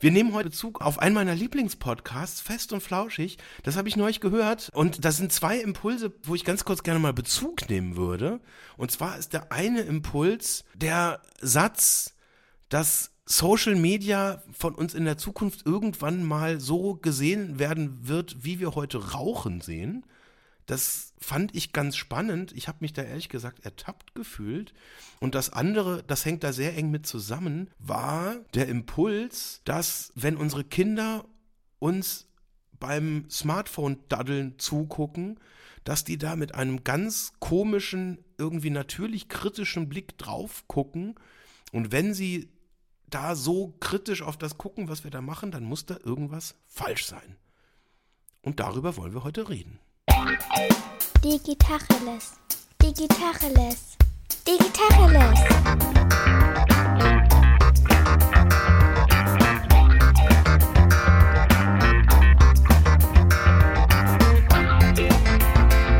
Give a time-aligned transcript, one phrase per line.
[0.00, 3.36] Wir nehmen heute Bezug auf einen meiner Lieblingspodcasts, Fest und Flauschig.
[3.64, 4.70] Das habe ich neulich gehört.
[4.72, 8.40] Und das sind zwei Impulse, wo ich ganz kurz gerne mal Bezug nehmen würde.
[8.78, 12.14] Und zwar ist der eine Impuls der Satz,
[12.70, 18.58] dass Social Media von uns in der Zukunft irgendwann mal so gesehen werden wird, wie
[18.58, 20.06] wir heute Rauchen sehen.
[20.70, 22.52] Das fand ich ganz spannend.
[22.52, 24.72] Ich habe mich da ehrlich gesagt ertappt gefühlt.
[25.18, 30.36] Und das andere, das hängt da sehr eng mit zusammen, war der Impuls, dass wenn
[30.36, 31.24] unsere Kinder
[31.80, 32.28] uns
[32.78, 35.40] beim Smartphone-Daddeln zugucken,
[35.82, 41.16] dass die da mit einem ganz komischen, irgendwie natürlich kritischen Blick drauf gucken.
[41.72, 42.48] Und wenn sie
[43.08, 47.06] da so kritisch auf das gucken, was wir da machen, dann muss da irgendwas falsch
[47.06, 47.34] sein.
[48.40, 49.80] Und darüber wollen wir heute reden.
[51.22, 52.32] Digitacheles.
[52.82, 53.96] Digitacheles.
[54.46, 55.40] Digitacheles.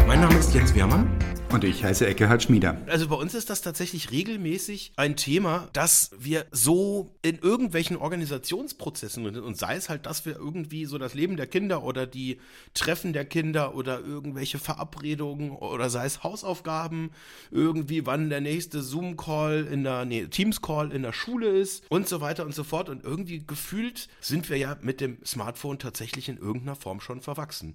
[0.06, 1.08] Mein Name ist Jens Wehrmann.
[1.50, 2.80] Und ich heiße Eckehard Schmieder.
[2.86, 9.26] Also bei uns ist das tatsächlich regelmäßig ein Thema, dass wir so in irgendwelchen Organisationsprozessen
[9.36, 12.38] und sei es halt, dass wir irgendwie so das Leben der Kinder oder die
[12.72, 17.10] Treffen der Kinder oder irgendwelche Verabredungen oder sei es Hausaufgaben,
[17.50, 22.20] irgendwie wann der nächste Zoom-Call in der, nee, Teams-Call in der Schule ist und so
[22.20, 22.88] weiter und so fort.
[22.88, 27.74] Und irgendwie gefühlt sind wir ja mit dem Smartphone tatsächlich in irgendeiner Form schon verwachsen.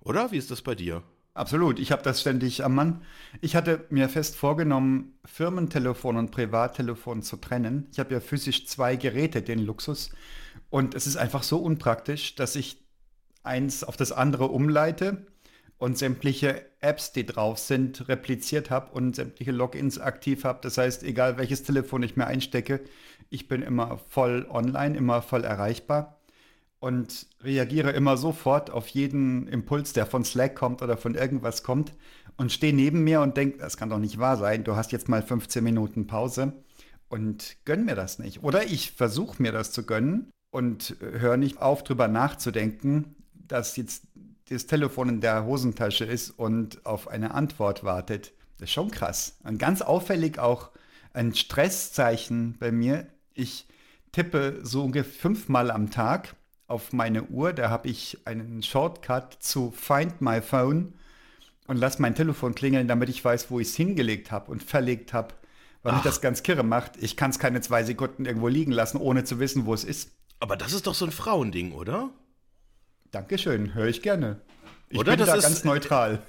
[0.00, 0.32] Oder?
[0.32, 1.02] Wie ist das bei dir?
[1.34, 3.02] Absolut, ich habe das ständig am Mann.
[3.40, 7.86] Ich hatte mir fest vorgenommen, Firmentelefon und Privattelefon zu trennen.
[7.92, 10.10] Ich habe ja physisch zwei Geräte, den Luxus.
[10.70, 12.84] Und es ist einfach so unpraktisch, dass ich
[13.44, 15.26] eins auf das andere umleite
[15.78, 20.58] und sämtliche Apps, die drauf sind, repliziert habe und sämtliche Logins aktiv habe.
[20.62, 22.80] Das heißt, egal welches Telefon ich mir einstecke,
[23.30, 26.19] ich bin immer voll online, immer voll erreichbar
[26.80, 31.92] und reagiere immer sofort auf jeden Impuls, der von Slack kommt oder von irgendwas kommt
[32.36, 35.08] und stehe neben mir und denke, das kann doch nicht wahr sein, du hast jetzt
[35.08, 36.54] mal 15 Minuten Pause
[37.08, 38.42] und gönn mir das nicht.
[38.42, 44.04] Oder ich versuche mir das zu gönnen und höre nicht auf, drüber nachzudenken, dass jetzt
[44.48, 48.32] das Telefon in der Hosentasche ist und auf eine Antwort wartet.
[48.58, 49.36] Das ist schon krass.
[49.44, 50.70] Und ganz auffällig auch
[51.12, 53.06] ein Stresszeichen bei mir.
[53.34, 53.66] Ich
[54.12, 56.34] tippe so ungefähr fünfmal am Tag
[56.70, 57.52] auf meine Uhr.
[57.52, 60.94] Da habe ich einen Shortcut zu Find My Phone
[61.66, 65.12] und lasse mein Telefon klingeln, damit ich weiß, wo ich es hingelegt habe und verlegt
[65.12, 65.34] habe.
[65.82, 65.96] Weil Ach.
[65.96, 66.92] mich das ganz kirre macht.
[67.00, 70.12] Ich kann es keine zwei Sekunden irgendwo liegen lassen, ohne zu wissen, wo es ist.
[70.38, 72.10] Aber das ist doch so ein Frauending, oder?
[73.10, 74.40] Dankeschön, höre ich gerne.
[74.88, 75.12] Ich oder?
[75.12, 76.22] bin das da ist, ganz neutral.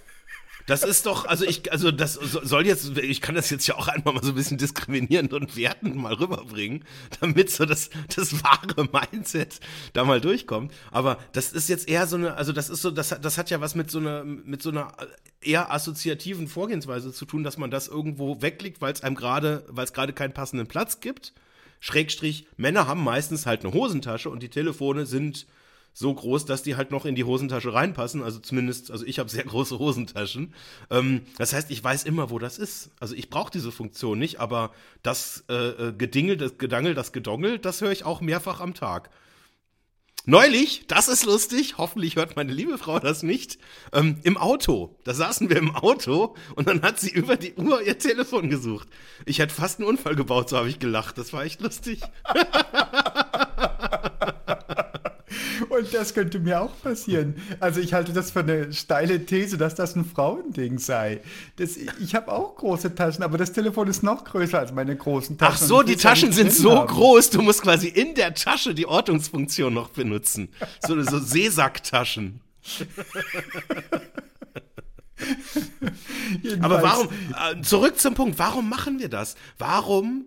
[0.66, 3.88] Das ist doch, also ich, also das soll jetzt, ich kann das jetzt ja auch
[3.88, 6.84] einmal mal so ein bisschen diskriminierend und wertend mal rüberbringen,
[7.20, 9.60] damit so das, das wahre Mindset
[9.94, 10.74] da mal durchkommt.
[10.92, 13.62] Aber das ist jetzt eher so eine, also das ist so, das, das hat ja
[13.62, 14.94] was mit so einer, mit so einer
[15.42, 19.86] eher assoziativen Vorgehensweise zu tun, dass man das irgendwo weglegt, weil es einem gerade, weil
[19.86, 21.34] es gerade keinen passenden Platz gibt.
[21.80, 25.48] Schrägstrich, Männer haben meistens halt eine Hosentasche und die Telefone sind
[25.94, 28.24] so groß, dass die halt noch in die Hosentasche reinpassen.
[28.24, 30.54] Also zumindest, also ich habe sehr große Hosentaschen.
[30.90, 32.92] Ähm, das heißt, ich weiß immer, wo das ist.
[33.00, 34.72] Also ich brauche diese Funktion nicht, aber
[35.04, 39.10] das äh, äh, Gedingel, das Gedangel, das Gedongel, das höre ich auch mehrfach am Tag.
[40.26, 43.58] Neulich, das ist lustig, hoffentlich hört meine liebe Frau das nicht,
[43.92, 44.96] ähm, im Auto.
[45.04, 48.88] Da saßen wir im Auto und dann hat sie über die Uhr ihr Telefon gesucht.
[49.26, 51.18] Ich hätte fast einen Unfall gebaut, so habe ich gelacht.
[51.18, 52.02] Das war echt lustig.
[55.72, 57.36] Und das könnte mir auch passieren.
[57.62, 61.22] Also ich halte das für eine steile These, dass das ein Frauending sei.
[61.56, 65.38] Das, ich habe auch große Taschen, aber das Telefon ist noch größer als meine großen
[65.38, 65.56] Taschen.
[65.56, 66.88] Ach so, die Taschen sind so haben.
[66.88, 70.50] groß, du musst quasi in der Tasche die Ortungsfunktion noch benutzen.
[70.86, 72.42] So, so Seesacktaschen.
[76.60, 79.36] aber warum, äh, zurück zum Punkt, warum machen wir das?
[79.58, 80.26] Warum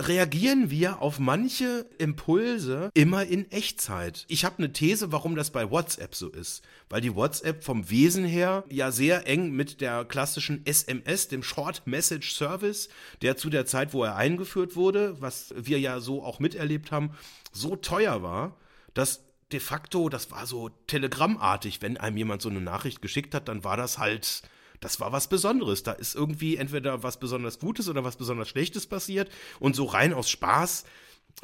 [0.00, 4.24] reagieren wir auf manche Impulse immer in Echtzeit.
[4.28, 6.62] Ich habe eine These, warum das bei WhatsApp so ist.
[6.88, 11.86] Weil die WhatsApp vom Wesen her ja sehr eng mit der klassischen SMS, dem Short
[11.86, 12.88] Message Service,
[13.22, 17.12] der zu der Zeit, wo er eingeführt wurde, was wir ja so auch miterlebt haben,
[17.52, 18.56] so teuer war,
[18.94, 23.48] dass de facto, das war so telegrammartig, wenn einem jemand so eine Nachricht geschickt hat,
[23.48, 24.42] dann war das halt
[24.82, 25.82] das war was Besonderes.
[25.82, 29.30] Da ist irgendwie entweder was besonders Gutes oder was besonders Schlechtes passiert.
[29.60, 30.84] Und so rein aus Spaß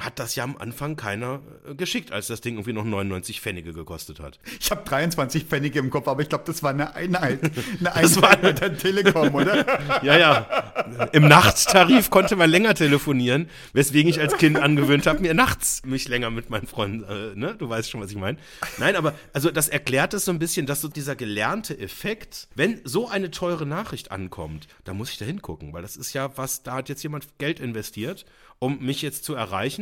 [0.00, 3.72] hat das ja am Anfang keiner äh, geschickt, als das Ding irgendwie noch 99 Pfennige
[3.72, 4.38] gekostet hat.
[4.60, 7.40] Ich habe 23 Pfennige im Kopf, aber ich glaube, das war eine Einheit.
[7.80, 10.02] Eine Einheit war mit der Telekom, oder?
[10.04, 11.08] ja, ja.
[11.12, 16.06] Im Nachttarif konnte man länger telefonieren, weswegen ich als Kind angewöhnt habe, mir nachts mich
[16.06, 17.56] länger mit meinen Freunden, äh, ne?
[17.58, 18.38] Du weißt schon, was ich meine.
[18.78, 22.80] Nein, aber also das erklärt es so ein bisschen, dass so dieser gelernte Effekt, wenn
[22.84, 26.62] so eine teure Nachricht ankommt, da muss ich da hingucken, weil das ist ja was,
[26.62, 28.24] da hat jetzt jemand Geld investiert
[28.58, 29.77] um mich jetzt zu erreichen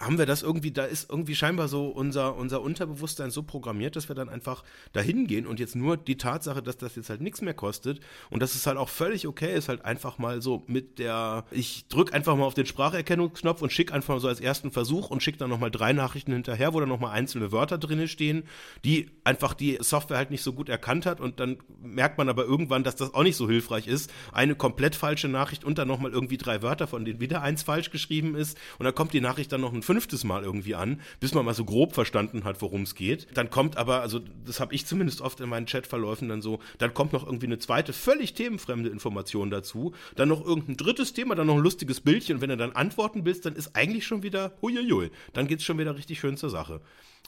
[0.00, 4.08] haben wir das irgendwie, da ist irgendwie scheinbar so unser, unser Unterbewusstsein so programmiert, dass
[4.08, 7.40] wir dann einfach dahin gehen und jetzt nur die Tatsache, dass das jetzt halt nichts
[7.42, 8.00] mehr kostet
[8.30, 11.86] und dass es halt auch völlig okay ist, halt einfach mal so mit der, ich
[11.88, 15.22] drücke einfach mal auf den Spracherkennungsknopf und schicke einfach mal so als ersten Versuch und
[15.22, 18.42] schicke dann nochmal drei Nachrichten hinterher, wo dann nochmal einzelne Wörter drin stehen,
[18.84, 22.44] die einfach die Software halt nicht so gut erkannt hat und dann merkt man aber
[22.44, 24.12] irgendwann, dass das auch nicht so hilfreich ist.
[24.32, 27.90] Eine komplett falsche Nachricht und dann nochmal irgendwie drei Wörter, von denen wieder eins falsch
[27.90, 31.34] geschrieben ist und dann kommt die Nachricht dann noch ein fünftes Mal irgendwie an, bis
[31.34, 33.28] man mal so grob verstanden hat, worum es geht.
[33.34, 36.94] Dann kommt aber, also das habe ich zumindest oft in meinen Chatverläufen dann so, dann
[36.94, 41.46] kommt noch irgendwie eine zweite, völlig themenfremde Information dazu, dann noch irgendein drittes Thema, dann
[41.46, 44.52] noch ein lustiges Bildchen und wenn du dann antworten willst, dann ist eigentlich schon wieder,
[44.62, 46.80] huiuiui, dann geht es schon wieder richtig schön zur Sache.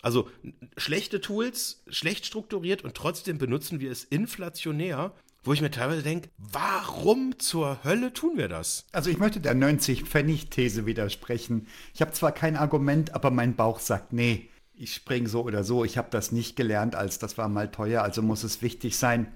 [0.03, 0.29] Also
[0.76, 5.12] schlechte Tools, schlecht strukturiert und trotzdem benutzen wir es inflationär
[5.46, 8.84] wo ich mir teilweise denke, warum zur Hölle tun wir das?
[8.93, 11.69] Also ich möchte der 90-Pfennig-These widersprechen.
[11.94, 15.84] Ich habe zwar kein Argument, aber mein Bauch sagt, nee, ich springe so oder so.
[15.84, 19.32] Ich habe das nicht gelernt, als das war mal teuer, also muss es wichtig sein.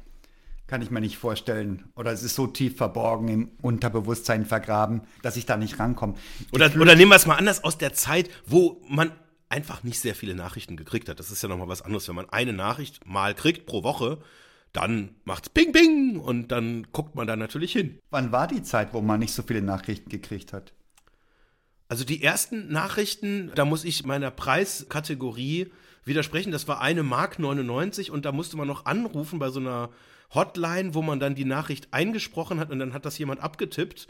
[0.67, 1.85] Kann ich mir nicht vorstellen.
[1.95, 6.15] Oder es ist so tief verborgen im Unterbewusstsein vergraben, dass ich da nicht rankomme.
[6.53, 9.13] Oder, oder nehmen wir es mal anders aus der Zeit, wo man
[9.49, 11.19] einfach nicht sehr viele Nachrichten gekriegt hat.
[11.21, 14.19] Das ist ja nochmal was anderes, wenn man eine Nachricht mal kriegt pro Woche
[14.73, 17.99] dann macht's Ping Ping und dann guckt man da natürlich hin.
[18.11, 20.73] Wann war die Zeit, wo man nicht so viele Nachrichten gekriegt hat?
[21.89, 25.73] Also die ersten Nachrichten, da muss ich meiner Preiskategorie
[26.05, 26.53] widersprechen.
[26.53, 29.91] Das war eine Mark 99 und da musste man noch anrufen bei so einer
[30.33, 34.07] Hotline, wo man dann die Nachricht eingesprochen hat und dann hat das jemand abgetippt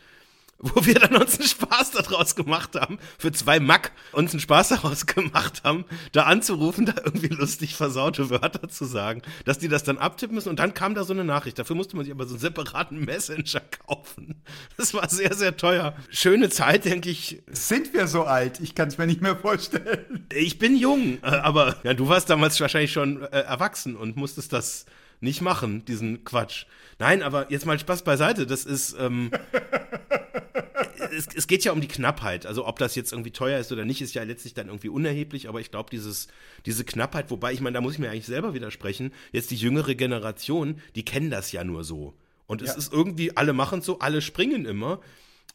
[0.61, 4.69] wo wir dann uns einen Spaß daraus gemacht haben, für zwei Mack uns einen Spaß
[4.69, 9.85] daraus gemacht haben, da anzurufen, da irgendwie lustig versaute Wörter zu sagen, dass die das
[9.85, 11.59] dann abtippen müssen und dann kam da so eine Nachricht.
[11.59, 14.43] Dafür musste man sich aber so einen separaten Messenger kaufen.
[14.77, 15.95] Das war sehr, sehr teuer.
[16.11, 17.43] Schöne Zeit, denke ich.
[17.51, 18.61] Sind wir so alt?
[18.61, 20.27] Ich kann es mir nicht mehr vorstellen.
[20.33, 24.53] Ich bin jung, äh, aber ja, du warst damals wahrscheinlich schon äh, erwachsen und musstest
[24.53, 24.85] das
[25.21, 26.67] nicht machen, diesen Quatsch.
[26.99, 28.47] Nein, aber jetzt mal Spaß beiseite.
[28.47, 29.31] Das ist, ähm,
[31.21, 32.47] es, es, geht ja um die Knappheit.
[32.47, 35.49] Also ob das jetzt irgendwie teuer ist oder nicht, ist ja letztlich dann irgendwie unerheblich.
[35.49, 36.29] Aber ich glaube, dieses,
[36.67, 39.13] diese Knappheit, wobei ich meine, da muss ich mir eigentlich selber widersprechen.
[39.33, 42.15] Jetzt die jüngere Generation, die kennen das ja nur so.
[42.47, 42.77] Und es ja.
[42.77, 45.01] ist irgendwie, alle machen so, alle springen immer.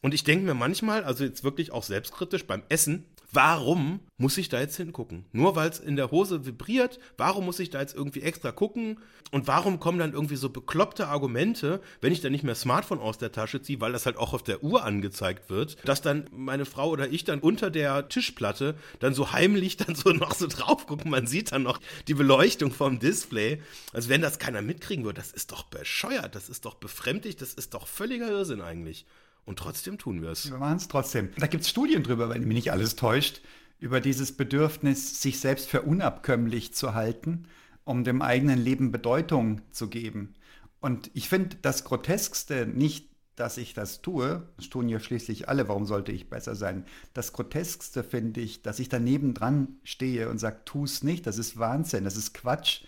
[0.02, 4.48] Und ich denke mir manchmal, also jetzt wirklich auch selbstkritisch beim Essen, warum muss ich
[4.48, 5.26] da jetzt hingucken?
[5.32, 8.98] Nur weil es in der Hose vibriert, warum muss ich da jetzt irgendwie extra gucken?
[9.32, 13.18] Und warum kommen dann irgendwie so bekloppte Argumente, wenn ich dann nicht mehr Smartphone aus
[13.18, 16.64] der Tasche ziehe, weil das halt auch auf der Uhr angezeigt wird, dass dann meine
[16.64, 20.86] Frau oder ich dann unter der Tischplatte dann so heimlich dann so noch so drauf
[20.86, 21.10] gucken.
[21.10, 23.60] Man sieht dann noch die Beleuchtung vom Display.
[23.92, 27.54] Also wenn das keiner mitkriegen würde, das ist doch bescheuert, das ist doch befremdlich, das
[27.54, 29.06] ist doch völliger Irrsinn eigentlich.
[29.46, 30.50] Und trotzdem tun wir es.
[30.50, 31.30] Wir machen es trotzdem.
[31.38, 33.40] Da gibt es Studien drüber, wenn mich nicht alles täuscht,
[33.78, 37.46] über dieses Bedürfnis, sich selbst für unabkömmlich zu halten,
[37.84, 40.34] um dem eigenen Leben Bedeutung zu geben.
[40.80, 45.68] Und ich finde das Groteskste nicht, dass ich das tue, das tun ja schließlich alle,
[45.68, 46.84] warum sollte ich besser sein?
[47.12, 51.38] Das Groteskste finde ich, dass ich daneben dran stehe und sage, tu es nicht, das
[51.38, 52.82] ist Wahnsinn, das ist Quatsch.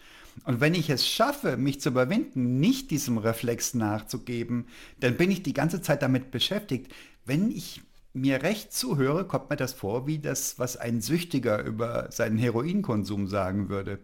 [0.45, 4.67] Und wenn ich es schaffe, mich zu überwinden, nicht diesem Reflex nachzugeben,
[5.01, 6.93] dann bin ich die ganze Zeit damit beschäftigt.
[7.25, 12.11] Wenn ich mir recht zuhöre, kommt mir das vor wie das, was ein Süchtiger über
[12.11, 14.01] seinen Heroinkonsum sagen würde.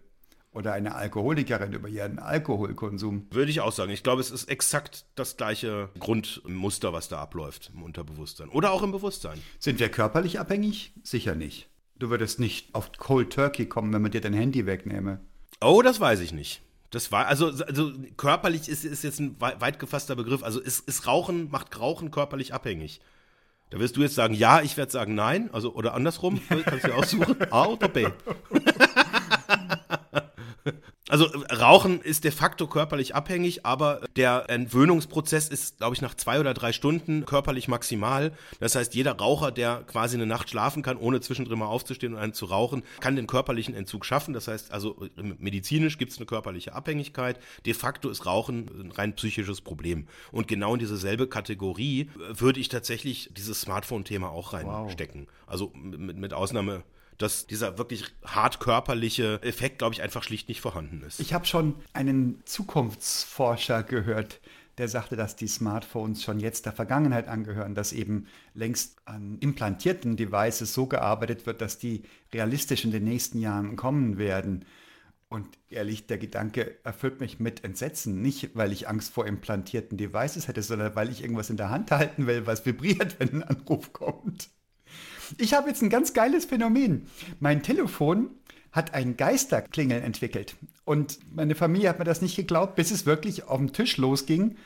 [0.52, 3.26] Oder eine Alkoholikerin über ihren Alkoholkonsum.
[3.32, 3.90] Würde ich auch sagen.
[3.90, 8.48] Ich glaube, es ist exakt das gleiche Grundmuster, was da abläuft im Unterbewusstsein.
[8.50, 9.40] Oder auch im Bewusstsein.
[9.58, 10.92] Sind wir körperlich abhängig?
[11.02, 11.68] Sicher nicht.
[11.96, 15.20] Du würdest nicht auf Cold Turkey kommen, wenn man dir dein Handy wegnehme.
[15.64, 16.60] Oh, das weiß ich nicht.
[16.90, 20.42] Das war, also, also körperlich ist, ist jetzt ein weit gefasster Begriff.
[20.44, 23.00] Also ist, ist Rauchen, macht Rauchen körperlich abhängig.
[23.70, 25.50] Da wirst du jetzt sagen, ja, ich werde sagen nein.
[25.52, 27.36] Also, oder andersrum, kannst du dir aussuchen.
[27.50, 28.06] A oder B.
[31.10, 36.40] Also Rauchen ist de facto körperlich abhängig, aber der Entwöhnungsprozess ist, glaube ich, nach zwei
[36.40, 38.32] oder drei Stunden körperlich maximal.
[38.58, 42.20] Das heißt, jeder Raucher, der quasi eine Nacht schlafen kann, ohne zwischendrin mal aufzustehen und
[42.20, 44.32] einen zu rauchen, kann den körperlichen Entzug schaffen.
[44.32, 47.38] Das heißt, also medizinisch gibt es eine körperliche Abhängigkeit.
[47.66, 50.08] De facto ist Rauchen ein rein psychisches Problem.
[50.32, 55.26] Und genau in diese selbe Kategorie würde ich tatsächlich dieses Smartphone-Thema auch reinstecken.
[55.26, 55.32] Wow.
[55.46, 56.82] Also mit, mit Ausnahme
[57.18, 61.20] dass dieser wirklich hart körperliche Effekt, glaube ich, einfach schlicht nicht vorhanden ist.
[61.20, 64.40] Ich habe schon einen Zukunftsforscher gehört,
[64.78, 70.16] der sagte, dass die Smartphones schon jetzt der Vergangenheit angehören, dass eben längst an implantierten
[70.16, 72.02] Devices so gearbeitet wird, dass die
[72.32, 74.64] realistisch in den nächsten Jahren kommen werden.
[75.28, 78.20] Und ehrlich, der Gedanke erfüllt mich mit Entsetzen.
[78.20, 81.90] Nicht, weil ich Angst vor implantierten Devices hätte, sondern weil ich irgendwas in der Hand
[81.90, 84.50] halten will, was vibriert, wenn ein Anruf kommt.
[85.38, 87.06] Ich habe jetzt ein ganz geiles Phänomen.
[87.40, 88.30] Mein Telefon
[88.72, 90.56] hat ein Geisterklingeln entwickelt.
[90.84, 94.56] Und meine Familie hat mir das nicht geglaubt, bis es wirklich auf dem Tisch losging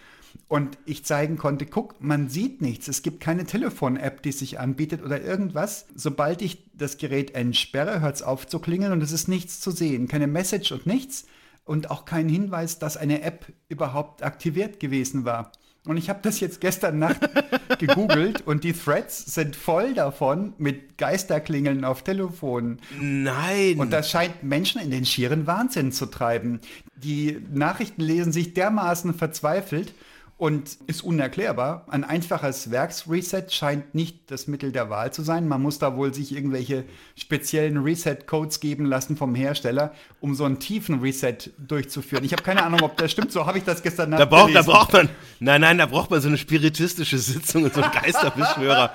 [0.47, 2.89] und ich zeigen konnte, guck, man sieht nichts.
[2.89, 5.87] Es gibt keine Telefon-App, die sich anbietet oder irgendwas.
[5.95, 9.71] Sobald ich das Gerät entsperre, hört es auf zu klingeln und es ist nichts zu
[9.71, 10.09] sehen.
[10.09, 11.27] Keine Message und nichts
[11.65, 15.53] und auch kein Hinweis, dass eine App überhaupt aktiviert gewesen war.
[15.87, 17.21] Und ich habe das jetzt gestern Nacht
[17.79, 22.81] gegoogelt und die Threads sind voll davon mit Geisterklingeln auf Telefonen.
[23.01, 23.79] Nein.
[23.79, 26.61] Und das scheint Menschen in den schieren Wahnsinn zu treiben.
[26.97, 29.95] Die Nachrichten lesen sich dermaßen verzweifelt
[30.39, 31.85] und ist unerklärbar.
[31.89, 35.49] Ein einfaches Werksreset scheint nicht das Mittel der Wahl zu sein.
[35.49, 36.85] Man muss da wohl sich irgendwelche
[37.17, 42.23] speziellen Reset-Codes geben lassen vom Hersteller, um so einen tiefen Reset durchzuführen.
[42.25, 43.33] Ich habe keine Ahnung, ob das stimmt.
[43.33, 45.09] So habe ich das gestern da braucht, da braucht man,
[45.41, 48.93] nein, nein, da braucht man so eine spiritistische Sitzung und so einen Geisterbeschwörer,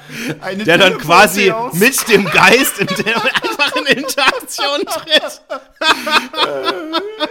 [0.65, 5.41] der dann quasi mit dem Geist in der einfach in Interaktion tritt.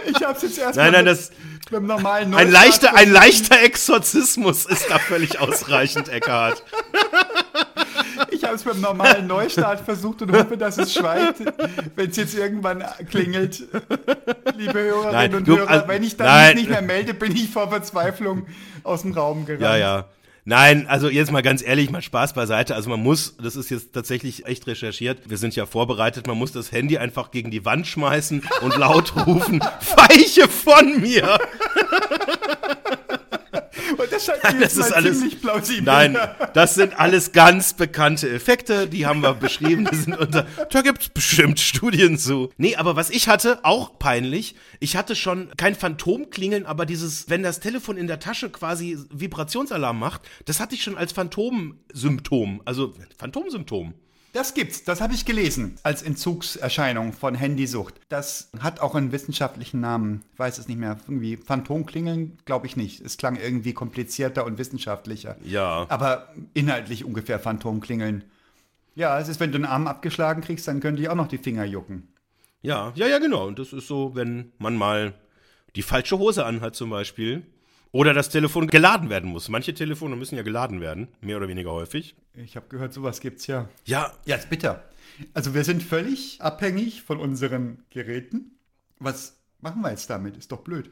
[0.15, 1.31] ich habe es jetzt erst Nein, nein, das
[1.69, 6.63] beim normalen Neustart ein leichter, ein leichter Exorzismus ist da völlig ausreichend, Eckhard.
[8.31, 11.41] Ich habe es beim normalen Neustart versucht und hoffe, dass es schweigt,
[11.95, 13.63] wenn es jetzt irgendwann klingelt.
[14.57, 17.49] Liebe Hörerinnen nein, und du, Hörer, also, wenn ich dann nicht mehr melde, bin ich
[17.49, 18.45] vor Verzweiflung
[18.83, 19.61] aus dem Raum gerannt.
[19.61, 20.05] Ja, ja.
[20.45, 22.75] Nein, also jetzt mal ganz ehrlich, mal Spaß beiseite.
[22.75, 26.51] Also man muss, das ist jetzt tatsächlich echt recherchiert, wir sind ja vorbereitet, man muss
[26.51, 29.59] das Handy einfach gegen die Wand schmeißen und laut rufen,
[29.95, 31.39] weiche von mir!
[33.97, 35.83] Und das scheint mir das ist alles, ziemlich plausibel.
[35.83, 36.17] Nein,
[36.53, 39.87] das sind alles ganz bekannte Effekte, die haben wir beschrieben.
[39.91, 42.49] Die sind unter, da gibt es bestimmt Studien zu.
[42.57, 47.43] Nee, aber was ich hatte, auch peinlich, ich hatte schon kein Phantomklingeln, aber dieses, wenn
[47.43, 52.93] das Telefon in der Tasche quasi Vibrationsalarm macht, das hatte ich schon als Phantomsymptom, also
[53.17, 53.93] Phantomsymptom.
[54.33, 57.93] Das gibt's, das habe ich gelesen als Entzugserscheinung von Handysucht.
[58.09, 60.23] Das hat auch einen wissenschaftlichen Namen.
[60.33, 60.97] Ich weiß es nicht mehr.
[61.05, 62.99] Irgendwie Phantomklingeln, glaube ich nicht.
[63.01, 65.37] Es klang irgendwie komplizierter und wissenschaftlicher.
[65.43, 65.85] Ja.
[65.87, 68.23] Aber inhaltlich ungefähr Phantomklingeln.
[68.95, 71.37] Ja, es ist, wenn du einen Arm abgeschlagen kriegst, dann können die auch noch die
[71.37, 72.07] Finger jucken.
[72.63, 73.45] Ja, ja, ja, genau.
[73.45, 75.13] Und das ist so, wenn man mal
[75.75, 77.43] die falsche Hose anhat zum Beispiel
[77.93, 79.47] oder das Telefon geladen werden muss.
[79.47, 82.15] Manche Telefone müssen ja geladen werden, mehr oder weniger häufig.
[82.33, 83.69] Ich habe gehört, sowas gibt's ja.
[83.85, 84.11] Ja.
[84.25, 84.83] Ja, ist bitter.
[85.33, 88.57] Also wir sind völlig abhängig von unseren Geräten.
[88.99, 90.35] Was machen wir jetzt damit?
[90.35, 90.91] Ist doch blöd.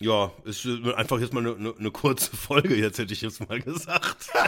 [0.00, 0.66] Ja, ist
[0.96, 4.30] einfach jetzt mal eine, eine, eine kurze Folge, jetzt hätte ich jetzt mal gesagt.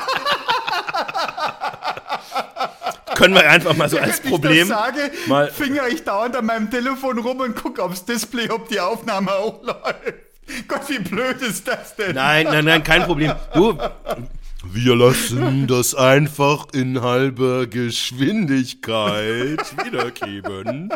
[3.15, 4.63] Können wir einfach mal so als Problem.
[4.63, 8.69] Ich sage, mal finger ich dauernd an meinem Telefon rum und gucke aufs Display, ob
[8.69, 10.32] die Aufnahme auch läuft.
[10.69, 12.15] Gott, wie blöd ist das denn?
[12.15, 13.33] Nein, nein, nein, kein Problem.
[13.55, 13.79] Du,
[14.65, 20.91] wir lassen das einfach in halber Geschwindigkeit wiedergeben.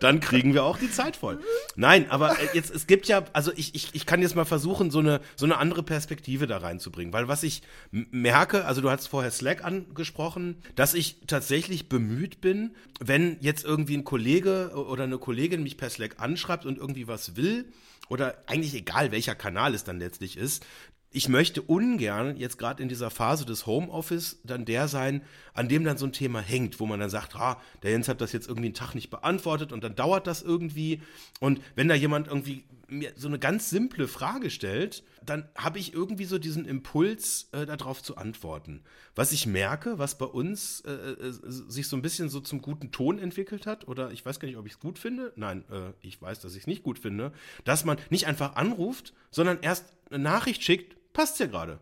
[0.00, 1.38] Dann kriegen wir auch die Zeit voll.
[1.76, 4.90] Nein, aber äh, jetzt, es gibt ja, also ich, ich, ich kann jetzt mal versuchen,
[4.90, 7.12] so eine, so eine andere Perspektive da reinzubringen.
[7.12, 7.62] Weil was ich
[7.92, 13.96] merke, also du hast vorher Slack angesprochen, dass ich tatsächlich bemüht bin, wenn jetzt irgendwie
[13.96, 17.66] ein Kollege oder eine Kollegin mich per Slack anschreibt und irgendwie was will,
[18.12, 20.66] oder eigentlich egal welcher Kanal es dann letztlich ist,
[21.12, 25.22] ich möchte ungern jetzt gerade in dieser Phase des Homeoffice dann der sein,
[25.54, 28.20] an dem dann so ein Thema hängt, wo man dann sagt, ah, der Jens hat
[28.20, 31.02] das jetzt irgendwie einen Tag nicht beantwortet und dann dauert das irgendwie.
[31.40, 35.94] Und wenn da jemand irgendwie mir so eine ganz simple Frage stellt, dann habe ich
[35.94, 38.82] irgendwie so diesen Impuls, äh, darauf zu antworten.
[39.14, 42.90] Was ich merke, was bei uns äh, äh, sich so ein bisschen so zum guten
[42.90, 45.92] Ton entwickelt hat, oder ich weiß gar nicht, ob ich es gut finde, nein, äh,
[46.00, 47.32] ich weiß, dass ich es nicht gut finde,
[47.64, 51.80] dass man nicht einfach anruft, sondern erst eine Nachricht schickt, passt ja gerade.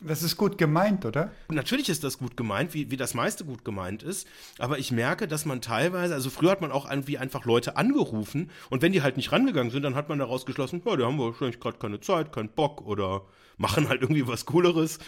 [0.00, 1.32] Das ist gut gemeint, oder?
[1.48, 4.26] Natürlich ist das gut gemeint, wie, wie das meiste gut gemeint ist.
[4.58, 8.50] Aber ich merke, dass man teilweise, also früher hat man auch irgendwie einfach Leute angerufen
[8.70, 11.18] und wenn die halt nicht rangegangen sind, dann hat man daraus geschlossen, ja, die haben
[11.18, 13.22] wahrscheinlich gerade keine Zeit, keinen Bock oder
[13.56, 14.98] machen halt irgendwie was Cooleres.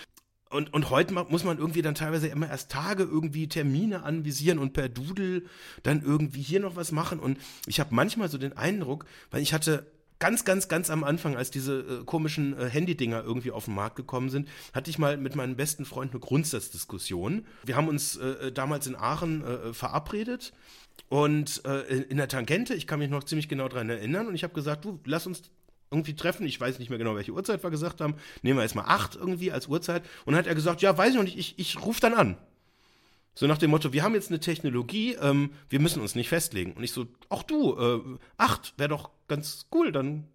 [0.50, 4.72] Und, und heute muss man irgendwie dann teilweise immer erst Tage irgendwie Termine anvisieren und
[4.72, 5.42] per Doodle
[5.82, 7.18] dann irgendwie hier noch was machen.
[7.18, 11.36] Und ich habe manchmal so den Eindruck, weil ich hatte ganz, ganz, ganz am Anfang,
[11.36, 15.16] als diese äh, komischen äh, Handy-Dinger irgendwie auf den Markt gekommen sind, hatte ich mal
[15.16, 17.46] mit meinem besten Freund eine Grundsatzdiskussion.
[17.64, 20.52] Wir haben uns äh, damals in Aachen äh, verabredet
[21.08, 24.44] und äh, in der Tangente, ich kann mich noch ziemlich genau daran erinnern, und ich
[24.44, 25.42] habe gesagt, du, lass uns
[25.90, 26.46] irgendwie treffen.
[26.46, 28.16] Ich weiß nicht mehr genau, welche Uhrzeit wir gesagt haben.
[28.42, 30.02] Nehmen wir jetzt mal acht irgendwie als Uhrzeit.
[30.24, 32.36] Und dann hat er gesagt, ja, weiß ich noch nicht, ich, ich rufe dann an.
[33.38, 36.72] So nach dem Motto, wir haben jetzt eine Technologie, ähm, wir müssen uns nicht festlegen.
[36.72, 40.26] Und ich so, ach du, äh, acht wäre doch ganz cool, dann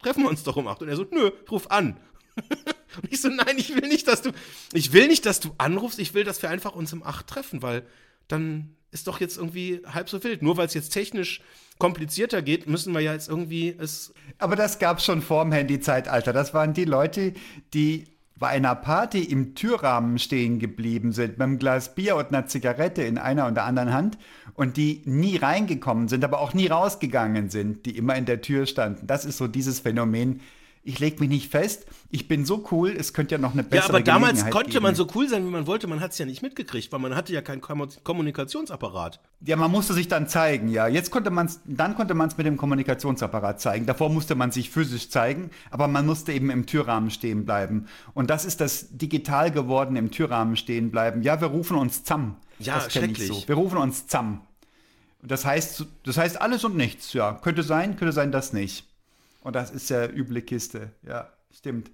[0.00, 0.80] treffen wir uns doch um acht.
[0.80, 1.96] Und er so, nö, ruf an.
[2.36, 4.30] und ich so, nein, ich will nicht, dass du,
[4.72, 7.60] ich will nicht, dass du anrufst, ich will, dass wir einfach uns um acht treffen,
[7.60, 7.84] weil
[8.28, 10.40] dann ist doch jetzt irgendwie halb so wild.
[10.40, 11.40] Nur weil es jetzt technisch
[11.78, 14.14] komplizierter geht, müssen wir ja jetzt irgendwie es.
[14.38, 16.32] Aber das gab es schon vor dem Handy-Zeitalter.
[16.32, 17.34] Das waren die Leute,
[17.74, 18.04] die
[18.38, 23.02] bei einer Party im Türrahmen stehen geblieben sind, mit einem Glas Bier und einer Zigarette
[23.02, 24.18] in einer und der anderen Hand
[24.54, 28.66] und die nie reingekommen sind, aber auch nie rausgegangen sind, die immer in der Tür
[28.66, 29.06] standen.
[29.06, 30.40] Das ist so dieses Phänomen,
[30.88, 33.88] ich lege mich nicht fest, ich bin so cool, es könnte ja noch eine bessere
[33.88, 34.84] Ja, aber damals konnte geben.
[34.84, 37.14] man so cool sein, wie man wollte, man hat es ja nicht mitgekriegt, weil man
[37.14, 39.20] hatte ja keinen Kommunikationsapparat.
[39.44, 40.88] Ja, man musste sich dann zeigen, ja.
[40.88, 43.84] Jetzt konnte man dann konnte man es mit dem Kommunikationsapparat zeigen.
[43.84, 47.86] Davor musste man sich physisch zeigen, aber man musste eben im Türrahmen stehen bleiben.
[48.14, 51.20] Und das ist das digital geworden im Türrahmen stehen bleiben.
[51.20, 52.36] Ja, wir rufen uns zusammen.
[52.60, 53.28] Ja, das schrecklich.
[53.30, 53.48] Ich so.
[53.48, 54.40] Wir rufen uns zusammen.
[55.20, 57.34] Das heißt, das heißt alles und nichts, ja.
[57.34, 58.87] Könnte sein, könnte sein, das nicht.
[59.48, 60.90] Und das ist ja üble Kiste.
[61.06, 61.90] Ja, stimmt.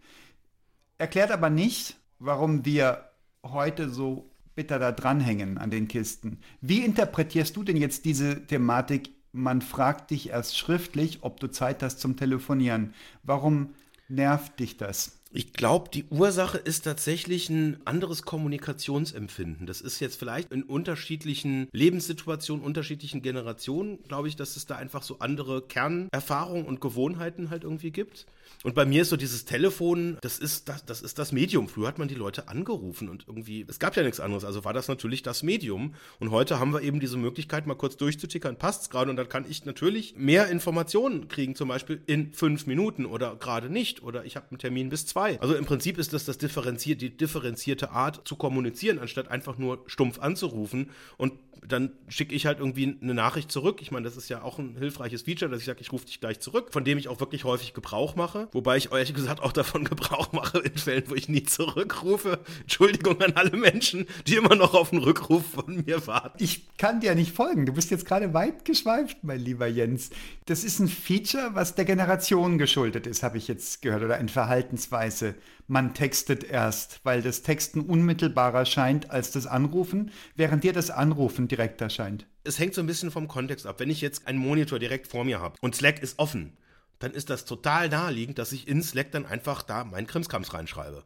[0.99, 3.11] Erklärt aber nicht, warum wir
[3.45, 6.41] heute so bitter da dranhängen an den Kisten.
[6.61, 9.11] Wie interpretierst du denn jetzt diese Thematik?
[9.31, 12.93] Man fragt dich erst schriftlich, ob du Zeit hast zum Telefonieren.
[13.23, 13.77] Warum
[14.09, 15.21] nervt dich das?
[15.37, 19.67] Ich glaube, die Ursache ist tatsächlich ein anderes Kommunikationsempfinden.
[19.67, 25.03] Das ist jetzt vielleicht in unterschiedlichen Lebenssituationen, unterschiedlichen Generationen, glaube ich, dass es da einfach
[25.03, 28.27] so andere Kernerfahrungen und Gewohnheiten halt irgendwie gibt.
[28.65, 31.69] Und bei mir ist so dieses Telefon, das ist das, das ist das Medium.
[31.69, 34.73] Früher hat man die Leute angerufen und irgendwie, es gab ja nichts anderes, also war
[34.73, 35.95] das natürlich das Medium.
[36.19, 39.45] Und heute haben wir eben diese Möglichkeit, mal kurz durchzutickern, passt's gerade und dann kann
[39.47, 44.35] ich natürlich mehr Informationen kriegen, zum Beispiel in fünf Minuten oder gerade nicht oder ich
[44.35, 45.39] habe einen Termin bis zwei.
[45.43, 49.85] Also im Prinzip ist das, das differenziert, die differenzierte Art zu kommunizieren, anstatt einfach nur
[49.89, 51.35] stumpf anzurufen und
[51.67, 53.81] dann schicke ich halt irgendwie eine Nachricht zurück.
[53.81, 56.21] Ich meine, das ist ja auch ein hilfreiches Feature, dass ich sage, ich rufe dich
[56.21, 58.49] gleich zurück, von dem ich auch wirklich häufig Gebrauch mache.
[58.53, 62.41] Wobei ich ehrlich gesagt auch davon Gebrauch mache in Fällen, wo ich nie zurückrufe.
[62.63, 66.43] Entschuldigung an alle Menschen, die immer noch auf einen Rückruf von mir warten.
[66.43, 67.67] Ich kann dir nicht folgen.
[67.67, 70.11] Du bist jetzt gerade weit geschweift, mein lieber Jens.
[70.47, 74.29] Das ist ein Feature, was der Generation geschuldet ist, habe ich jetzt gehört, oder eine
[74.29, 75.35] Verhaltensweise.
[75.67, 81.49] Man textet erst, weil das Texten unmittelbarer scheint als das Anrufen, während dir das Anrufen
[81.49, 82.27] direkt erscheint.
[82.45, 83.81] Es hängt so ein bisschen vom Kontext ab.
[83.81, 86.57] Wenn ich jetzt einen Monitor direkt vor mir habe und Slack ist offen,
[86.99, 91.05] dann ist das total naheliegend, dass ich in Slack dann einfach da meinen Krimskrams reinschreibe.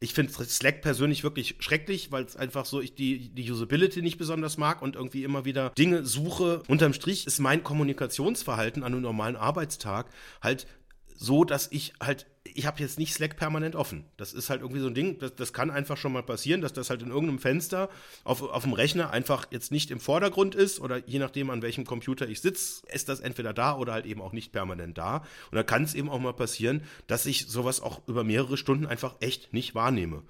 [0.00, 4.18] Ich finde Slack persönlich wirklich schrecklich, weil es einfach so ich die, die Usability nicht
[4.18, 6.64] besonders mag und irgendwie immer wieder Dinge suche.
[6.66, 10.10] Unterm Strich ist mein Kommunikationsverhalten an einem normalen Arbeitstag
[10.42, 10.66] halt
[11.14, 14.04] so, dass ich halt, ich habe jetzt nicht Slack permanent offen.
[14.16, 16.72] Das ist halt irgendwie so ein Ding, das, das kann einfach schon mal passieren, dass
[16.72, 17.88] das halt in irgendeinem Fenster
[18.24, 21.84] auf, auf dem Rechner einfach jetzt nicht im Vordergrund ist oder je nachdem, an welchem
[21.84, 25.18] Computer ich sitze, ist das entweder da oder halt eben auch nicht permanent da.
[25.50, 28.86] Und da kann es eben auch mal passieren, dass ich sowas auch über mehrere Stunden
[28.86, 30.22] einfach echt nicht wahrnehme.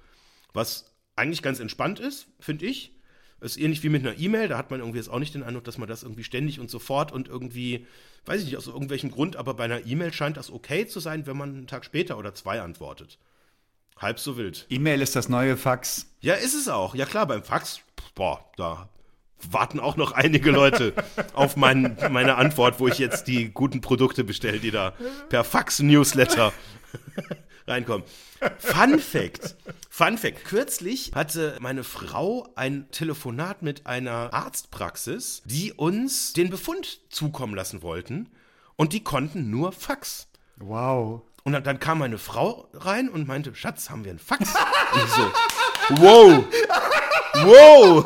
[0.53, 2.93] Was eigentlich ganz entspannt ist, finde ich.
[3.41, 5.65] Ist ähnlich wie mit einer E-Mail, da hat man irgendwie jetzt auch nicht den Eindruck,
[5.65, 7.85] dass man das irgendwie ständig und sofort und irgendwie,
[8.25, 11.25] weiß ich nicht, aus irgendwelchem Grund, aber bei einer E-Mail scheint das okay zu sein,
[11.27, 13.17] wenn man einen Tag später oder zwei antwortet.
[13.97, 14.65] Halb so wild.
[14.69, 16.07] E-Mail ist das neue Fax.
[16.21, 16.95] Ja, ist es auch.
[16.95, 17.81] Ja klar, beim Fax,
[18.15, 18.89] boah, da
[19.51, 20.93] warten auch noch einige Leute
[21.33, 24.93] auf mein, meine Antwort, wo ich jetzt die guten Produkte bestelle, die da
[25.29, 26.53] per Fax-Newsletter
[27.67, 28.05] reinkommen.
[28.59, 29.55] Fun Fact.
[29.89, 30.45] Fun Fact.
[30.45, 37.81] Kürzlich hatte meine Frau ein Telefonat mit einer Arztpraxis, die uns den Befund zukommen lassen
[37.81, 38.29] wollten.
[38.75, 40.27] Und die konnten nur Fax.
[40.57, 41.21] Wow.
[41.43, 44.49] Und dann, dann kam meine Frau rein und meinte, Schatz, haben wir einen Fax?
[44.93, 45.31] Und ich so,
[46.01, 46.45] wow,
[47.35, 48.05] wow.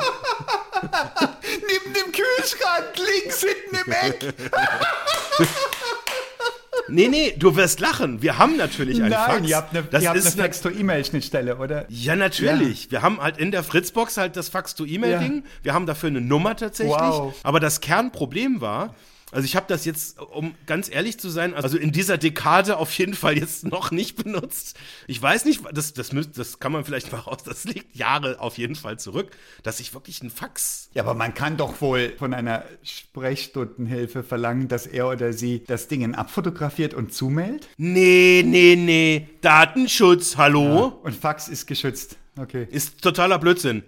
[1.42, 4.34] Neben dem Kühlschrank, links hinten im Eck.
[6.88, 8.22] Nee, nee, du wirst lachen.
[8.22, 9.48] Wir haben natürlich einen Nein, Fax.
[9.48, 11.84] ihr habt eine, das ihr habt ist eine Fax-to-E-Mail-Schnittstelle, oder?
[11.88, 12.90] Ja, natürlich.
[12.90, 15.44] Wir haben halt in der Fritzbox halt das Fax-to-E-Mail-Ding.
[15.62, 16.96] Wir haben dafür eine Nummer tatsächlich.
[16.96, 17.34] Wow.
[17.42, 18.94] Aber das Kernproblem war,
[19.30, 22.92] also ich habe das jetzt, um ganz ehrlich zu sein, also in dieser Dekade auf
[22.96, 24.76] jeden Fall jetzt noch nicht benutzt.
[25.06, 28.40] Ich weiß nicht, das, das, müsst, das kann man vielleicht mal raus, das liegt Jahre
[28.40, 32.14] auf jeden Fall zurück, dass ich wirklich einen Fax Ja, aber man kann doch wohl
[32.18, 37.68] von einer Sprechstundenhilfe verlangen, dass er oder sie das Ding abfotografiert und zumailt.
[37.76, 39.28] Nee, nee, nee.
[39.40, 41.00] Datenschutz, hallo?
[41.02, 42.16] Und Fax ist geschützt.
[42.38, 42.68] Okay.
[42.70, 43.82] Ist totaler Blödsinn.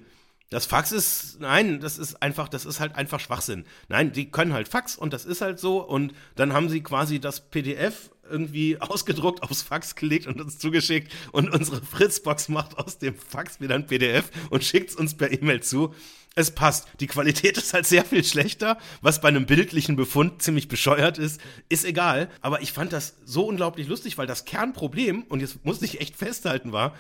[0.51, 3.65] Das Fax ist, nein, das ist einfach, das ist halt einfach Schwachsinn.
[3.89, 7.21] Nein, die können halt Fax und das ist halt so und dann haben sie quasi
[7.21, 12.99] das PDF irgendwie ausgedruckt, aufs Fax gelegt und uns zugeschickt und unsere Fritzbox macht aus
[12.99, 15.95] dem Fax wieder ein PDF und schickt es uns per E-Mail zu.
[16.35, 16.89] Es passt.
[16.99, 21.41] Die Qualität ist halt sehr viel schlechter, was bei einem bildlichen Befund ziemlich bescheuert ist.
[21.69, 22.29] Ist egal.
[22.41, 26.17] Aber ich fand das so unglaublich lustig, weil das Kernproblem, und jetzt musste ich echt
[26.17, 26.95] festhalten, war,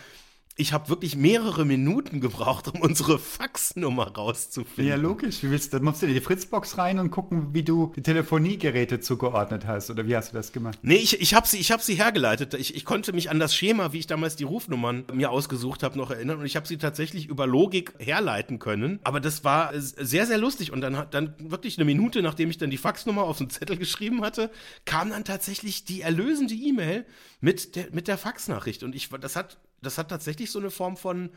[0.60, 4.86] ich habe wirklich mehrere Minuten gebraucht, um unsere Faxnummer rauszufinden.
[4.86, 5.42] Ja, logisch.
[5.42, 8.02] Wie willst du, dann musst du in die Fritzbox rein und gucken, wie du die
[8.02, 9.90] Telefoniegeräte zugeordnet hast.
[9.90, 10.78] Oder wie hast du das gemacht?
[10.82, 12.54] Nee, ich, ich habe sie, ich hab sie hergeleitet.
[12.54, 15.96] Ich, ich konnte mich an das Schema, wie ich damals die Rufnummern mir ausgesucht habe,
[15.96, 16.38] noch erinnern.
[16.38, 19.00] Und ich habe sie tatsächlich über Logik herleiten können.
[19.02, 20.72] Aber das war sehr, sehr lustig.
[20.72, 24.22] Und dann dann wirklich eine Minute, nachdem ich dann die Faxnummer auf den Zettel geschrieben
[24.22, 24.50] hatte,
[24.84, 27.06] kam dann tatsächlich die erlösende E-Mail
[27.40, 28.82] mit der, mit der Faxnachricht.
[28.82, 31.30] Und ich, das hat, das hat tatsächlich so eine Form von.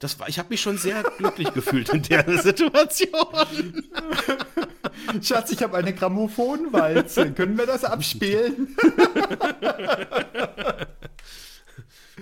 [0.00, 3.84] Das war, ich habe mich schon sehr glücklich gefühlt in der Situation.
[5.22, 7.32] Schatz, ich habe eine Grammophonwalze.
[7.32, 8.76] Können wir das abspielen?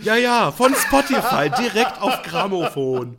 [0.02, 3.18] Ja, ja, von Spotify direkt auf Grammophon.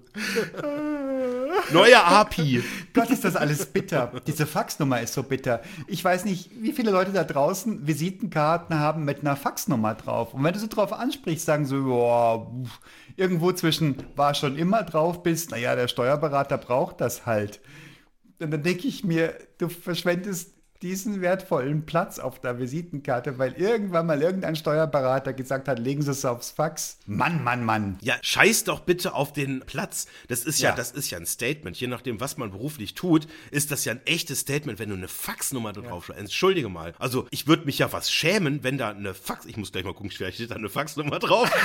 [1.71, 2.63] Neue API.
[2.93, 4.11] Gott, ist das alles bitter.
[4.25, 5.61] Diese Faxnummer ist so bitter.
[5.87, 10.33] Ich weiß nicht, wie viele Leute da draußen Visitenkarten haben mit einer Faxnummer drauf.
[10.33, 12.51] Und wenn du so drauf ansprichst, sagen so, boah,
[13.15, 17.61] irgendwo zwischen war schon immer drauf bist, naja, der Steuerberater braucht das halt.
[18.39, 24.05] Und dann denke ich mir, du verschwendest diesen wertvollen Platz auf der Visitenkarte, weil irgendwann
[24.07, 26.97] mal irgendein Steuerberater gesagt hat, legen Sie es aufs Fax.
[27.05, 27.97] Mann, Mann, Mann.
[28.01, 30.07] Ja, scheiß doch bitte auf den Platz.
[30.27, 30.75] Das ist ja, Ja.
[30.75, 31.77] das ist ja ein Statement.
[31.79, 35.07] Je nachdem, was man beruflich tut, ist das ja ein echtes Statement, wenn du eine
[35.07, 36.21] Faxnummer da drauf schreibst.
[36.21, 36.93] Entschuldige mal.
[36.99, 39.93] Also, ich würde mich ja was schämen, wenn da eine Fax, ich muss gleich mal
[39.93, 41.49] gucken, vielleicht steht da eine Faxnummer drauf.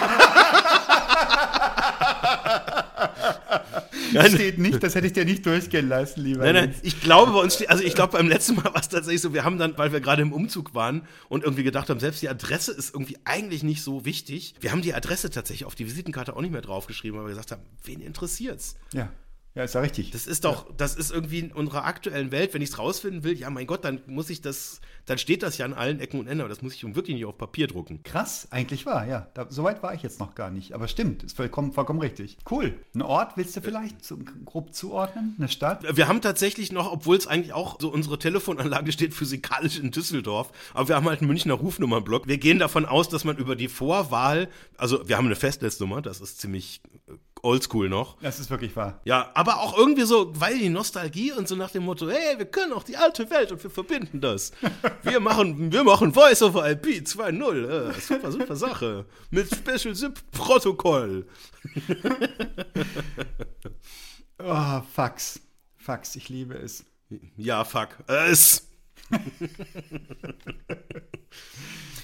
[4.15, 6.45] Das steht nicht, das hätte ich dir nicht durchgehen lassen, lieber.
[6.45, 8.89] Nein, nein, ich glaube bei uns, steht- also ich glaube beim letzten Mal war es
[8.89, 12.01] tatsächlich so, wir haben dann, weil wir gerade im Umzug waren und irgendwie gedacht haben,
[12.01, 14.55] selbst die Adresse ist irgendwie eigentlich nicht so wichtig.
[14.61, 17.53] Wir haben die Adresse tatsächlich auf die Visitenkarte auch nicht mehr draufgeschrieben, weil wir gesagt
[17.53, 18.77] haben, wen interessiert's?
[18.93, 19.11] Ja,
[19.57, 20.11] ja, ist ja richtig.
[20.11, 23.39] Das ist doch, das ist irgendwie in unserer aktuellen Welt, wenn ich es rausfinden will,
[23.39, 26.27] ja mein Gott, dann muss ich das, dann steht das ja an allen Ecken und
[26.27, 28.03] Enden, aber das muss ich wirklich nicht auf Papier drucken.
[28.03, 29.29] Krass, eigentlich war, ja.
[29.33, 30.75] Da, so weit war ich jetzt noch gar nicht.
[30.75, 32.37] Aber stimmt, ist vollkommen, vollkommen richtig.
[32.51, 32.75] Cool.
[32.95, 35.35] Ein Ort willst du vielleicht so grob zuordnen?
[35.39, 35.97] Eine Stadt?
[35.97, 40.53] Wir haben tatsächlich noch, obwohl es eigentlich auch so unsere Telefonanlage steht physikalisch in Düsseldorf,
[40.75, 42.29] aber wir haben halt einen Münchner Rufnummernblock.
[42.29, 46.21] Wir gehen davon aus, dass man über die Vorwahl, also wir haben eine Festnetznummer, das
[46.21, 48.17] ist ziemlich äh, oldschool noch.
[48.21, 49.01] Das ist wirklich wahr.
[49.05, 52.47] Ja, aber auch irgendwie so, weil die Nostalgie und so nach dem Motto, hey, wir
[52.47, 54.53] können auch die alte Welt und wir verbinden das.
[55.03, 57.91] Wir machen, wir machen Voice over IP 2.0.
[57.91, 59.07] Äh, super, super Sache.
[59.31, 61.27] Mit Special Zip Protokoll.
[64.39, 65.41] Oh, Fax.
[65.77, 66.85] Fax, ich liebe es.
[67.37, 67.89] Ja, fuck.
[68.07, 68.66] Es.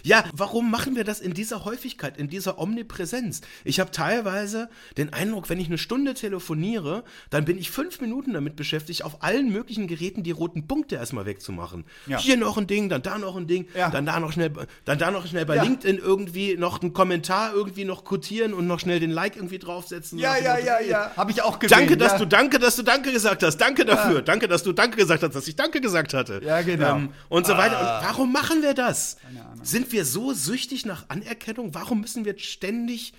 [0.05, 3.41] Ja, warum machen wir das in dieser Häufigkeit, in dieser Omnipräsenz?
[3.65, 8.33] Ich habe teilweise den Eindruck, wenn ich eine Stunde telefoniere, dann bin ich fünf Minuten
[8.33, 11.85] damit beschäftigt, auf allen möglichen Geräten die roten Punkte erstmal wegzumachen.
[12.09, 12.19] Ja.
[12.19, 13.91] Hier noch ein Ding, dann da noch ein Ding, Ja.
[13.91, 14.51] dann da noch schnell,
[14.85, 15.63] dann da noch schnell bei Ja.
[15.63, 20.19] LinkedIn irgendwie noch einen Kommentar irgendwie noch quotieren und noch schnell den Like irgendwie draufsetzen.
[20.19, 21.13] Ja, ja, ja, ja.
[21.17, 21.79] Habe ich auch gesehen.
[21.79, 23.57] Danke, dass du danke, dass du danke gesagt hast.
[23.59, 24.23] Danke dafür.
[24.23, 26.41] Danke, dass du danke gesagt hast, dass ich danke gesagt hatte.
[26.45, 26.92] Ja, genau.
[26.97, 27.79] Ähm, und so weiter.
[27.81, 29.17] Und warum machen wir das?
[29.63, 31.75] Sind wir so süchtig nach Anerkennung?
[31.75, 33.13] Warum müssen wir ständig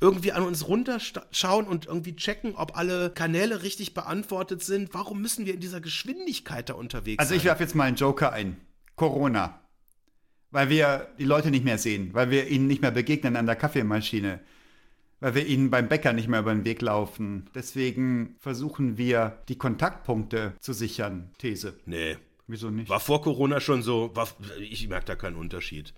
[0.00, 4.94] irgendwie an uns runterschauen und irgendwie checken, ob alle Kanäle richtig beantwortet sind?
[4.94, 7.48] Warum müssen wir in dieser Geschwindigkeit da unterwegs Also ich sein?
[7.48, 8.56] werfe jetzt mal einen Joker ein.
[8.96, 9.60] Corona.
[10.50, 13.56] Weil wir die Leute nicht mehr sehen, weil wir ihnen nicht mehr begegnen an der
[13.56, 14.40] Kaffeemaschine,
[15.20, 17.50] weil wir ihnen beim Bäcker nicht mehr über den Weg laufen.
[17.54, 21.30] Deswegen versuchen wir, die Kontaktpunkte zu sichern.
[21.38, 21.74] These.
[21.86, 22.16] Nee.
[22.48, 22.88] Wieso nicht?
[22.88, 25.94] War vor Corona schon so, war, ich merke da keinen Unterschied.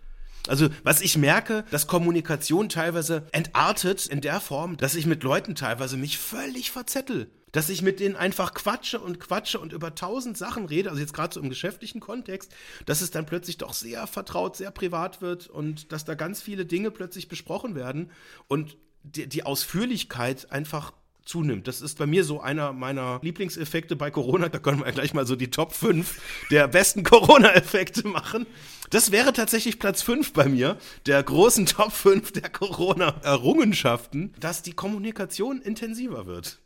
[0.48, 5.54] Also, was ich merke, dass Kommunikation teilweise entartet in der Form, dass ich mit Leuten
[5.54, 7.30] teilweise mich völlig verzettel.
[7.52, 11.14] dass ich mit denen einfach quatsche und quatsche und über tausend Sachen rede, also jetzt
[11.14, 12.54] gerade so im geschäftlichen Kontext,
[12.86, 16.66] dass es dann plötzlich doch sehr vertraut, sehr privat wird und dass da ganz viele
[16.66, 18.10] Dinge plötzlich besprochen werden
[18.46, 20.92] und die, die Ausführlichkeit einfach
[21.24, 21.68] zunimmt.
[21.68, 24.48] Das ist bei mir so einer meiner Lieblingseffekte bei Corona.
[24.48, 28.46] Da können wir ja gleich mal so die Top 5 der besten Corona-Effekte machen.
[28.90, 34.72] Das wäre tatsächlich Platz 5 bei mir, der großen Top 5 der Corona-Errungenschaften, dass die
[34.72, 36.58] Kommunikation intensiver wird.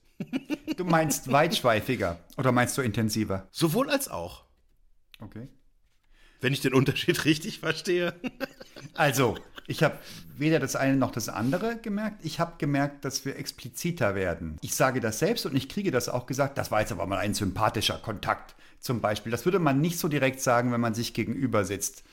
[0.76, 3.48] Du meinst weitschweifiger oder meinst du intensiver?
[3.50, 4.44] Sowohl als auch.
[5.20, 5.48] Okay.
[6.44, 8.12] Wenn ich den Unterschied richtig verstehe.
[8.92, 9.98] Also, ich habe
[10.36, 12.22] weder das eine noch das andere gemerkt.
[12.22, 14.58] Ich habe gemerkt, dass wir expliziter werden.
[14.60, 16.58] Ich sage das selbst und ich kriege das auch gesagt.
[16.58, 19.32] Das war jetzt aber mal ein sympathischer Kontakt zum Beispiel.
[19.32, 22.04] Das würde man nicht so direkt sagen, wenn man sich gegenüber sitzt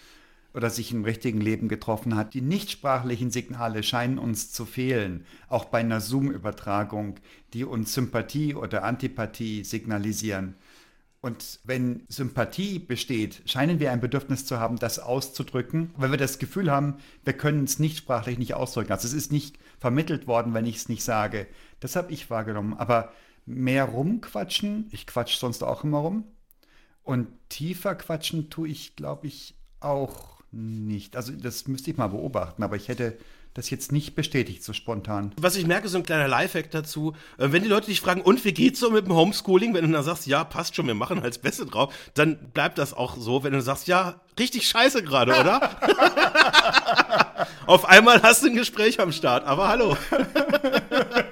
[0.53, 2.33] oder sich im richtigen Leben getroffen hat.
[2.33, 7.15] Die nichtsprachlichen Signale scheinen uns zu fehlen, auch bei einer Zoom-Übertragung,
[7.51, 10.55] die uns Sympathie oder Antipathie signalisieren.
[11.21, 16.39] Und wenn Sympathie besteht, scheinen wir ein Bedürfnis zu haben, das auszudrücken, weil wir das
[16.39, 18.91] Gefühl haben, wir können es nicht sprachlich nicht ausdrücken.
[18.91, 21.45] Also es ist nicht vermittelt worden, wenn ich es nicht sage.
[21.79, 22.73] Das habe ich wahrgenommen.
[22.73, 23.11] Aber
[23.45, 26.25] mehr rumquatschen, ich quatsch sonst auch immer rum.
[27.03, 31.15] Und tiefer quatschen tue ich, glaube ich, auch nicht.
[31.15, 33.17] Also das müsste ich mal beobachten, aber ich hätte
[33.53, 35.33] das jetzt nicht bestätigt, so spontan.
[35.37, 38.43] Was ich merke, so ein kleiner Lifehack dazu, äh, wenn die Leute dich fragen, und
[38.45, 41.21] wie geht's so mit dem Homeschooling, wenn du dann sagst, ja, passt schon, wir machen
[41.21, 45.03] halt das Beste drauf, dann bleibt das auch so, wenn du sagst, ja, richtig scheiße
[45.03, 45.69] gerade, oder?
[47.65, 49.97] Auf einmal hast du ein Gespräch am Start, aber hallo.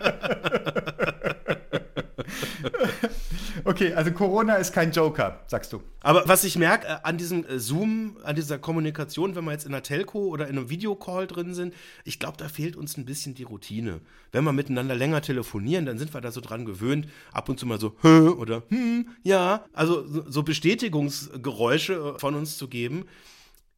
[3.79, 5.81] Okay, also Corona ist kein Joker, sagst du.
[6.01, 9.65] Aber was ich merke äh, an diesem äh, Zoom, an dieser Kommunikation, wenn wir jetzt
[9.65, 13.05] in einer Telco oder in einem Videocall drin sind, ich glaube, da fehlt uns ein
[13.05, 14.01] bisschen die Routine.
[14.33, 17.65] Wenn wir miteinander länger telefonieren, dann sind wir da so dran gewöhnt, ab und zu
[17.65, 23.05] mal so, Hö oder hm, ja, also so Bestätigungsgeräusche äh, von uns zu geben.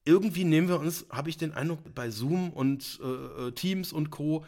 [0.03, 4.45] Irgendwie nehmen wir uns, habe ich den Eindruck, bei Zoom und äh, Teams und Co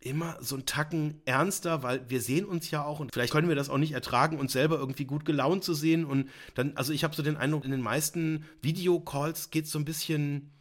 [0.00, 3.56] immer so einen Tacken ernster, weil wir sehen uns ja auch und vielleicht können wir
[3.56, 6.04] das auch nicht ertragen, uns selber irgendwie gut gelaunt zu sehen.
[6.04, 9.78] Und dann, also ich habe so den Eindruck, in den meisten Videocalls geht es so
[9.78, 10.52] ein bisschen,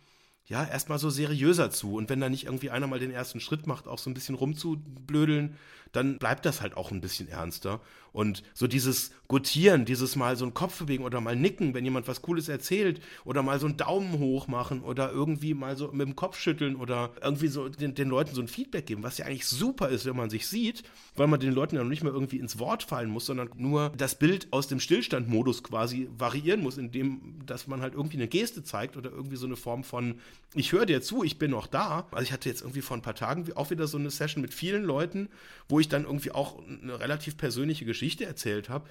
[0.46, 1.96] ja, erstmal so seriöser zu.
[1.96, 4.36] Und wenn da nicht irgendwie einer mal den ersten Schritt macht, auch so ein bisschen
[4.36, 5.58] rumzublödeln,
[5.96, 7.82] dann bleibt das halt auch ein bisschen ernster
[8.16, 12.08] und so dieses Gutieren, dieses mal so einen Kopf bewegen oder mal nicken, wenn jemand
[12.08, 16.08] was Cooles erzählt oder mal so einen Daumen hoch machen oder irgendwie mal so mit
[16.08, 19.26] dem Kopf schütteln oder irgendwie so den, den Leuten so ein Feedback geben, was ja
[19.26, 20.84] eigentlich super ist, wenn man sich sieht,
[21.18, 23.92] weil man den Leuten ja noch nicht mehr irgendwie ins Wort fallen muss, sondern nur
[23.98, 28.64] das Bild aus dem Stillstandmodus quasi variieren muss, indem, dass man halt irgendwie eine Geste
[28.64, 30.20] zeigt oder irgendwie so eine Form von,
[30.54, 32.08] ich höre dir zu, ich bin noch da.
[32.12, 34.54] Also ich hatte jetzt irgendwie vor ein paar Tagen auch wieder so eine Session mit
[34.54, 35.28] vielen Leuten,
[35.68, 38.90] wo ich dann irgendwie auch eine relativ persönliche Geschichte Geschichte erzählt habe.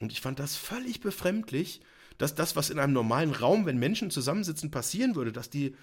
[0.00, 1.80] Und ich fand das völlig befremdlich,
[2.18, 5.74] dass das, was in einem normalen Raum, wenn Menschen zusammensitzen, passieren würde, dass die,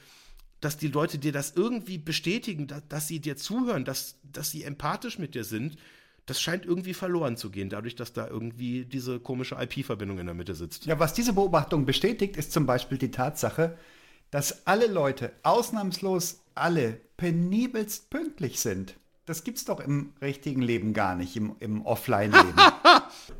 [0.61, 4.63] dass die Leute dir das irgendwie bestätigen, dass, dass sie dir zuhören, dass, dass sie
[4.63, 5.77] empathisch mit dir sind,
[6.25, 10.35] das scheint irgendwie verloren zu gehen, dadurch, dass da irgendwie diese komische IP-Verbindung in der
[10.35, 10.85] Mitte sitzt.
[10.85, 13.77] Ja, was diese Beobachtung bestätigt, ist zum Beispiel die Tatsache,
[14.29, 18.95] dass alle Leute, ausnahmslos alle, penibelst pünktlich sind.
[19.29, 22.55] Das gibt's doch im richtigen Leben gar nicht, im, im Offline-Leben.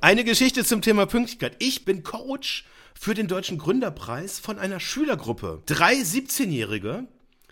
[0.02, 1.56] Eine Geschichte zum Thema Pünktlichkeit.
[1.58, 5.64] Ich bin Coach für den Deutschen Gründerpreis von einer Schülergruppe.
[5.66, 7.08] Drei 17-Jährige.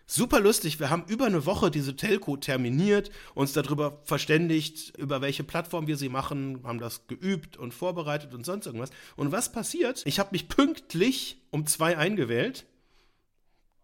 [0.06, 0.80] Super lustig.
[0.80, 5.98] Wir haben über eine Woche diese Telco terminiert, uns darüber verständigt, über welche Plattform wir
[5.98, 8.92] sie machen, haben das geübt und vorbereitet und sonst irgendwas.
[9.16, 10.04] Und was passiert?
[10.06, 12.68] Ich habe mich pünktlich um zwei eingewählt.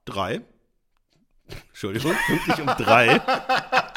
[0.05, 0.41] Drei.
[1.69, 3.19] Entschuldigung, pünktlich um drei.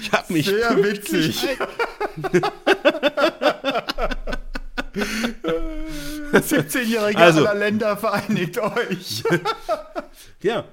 [0.00, 1.46] ich habe mich Sehr witzig.
[6.32, 7.46] 17-Jährige Also.
[7.46, 9.22] aller Länder vereinigt euch.
[10.42, 10.64] Ja.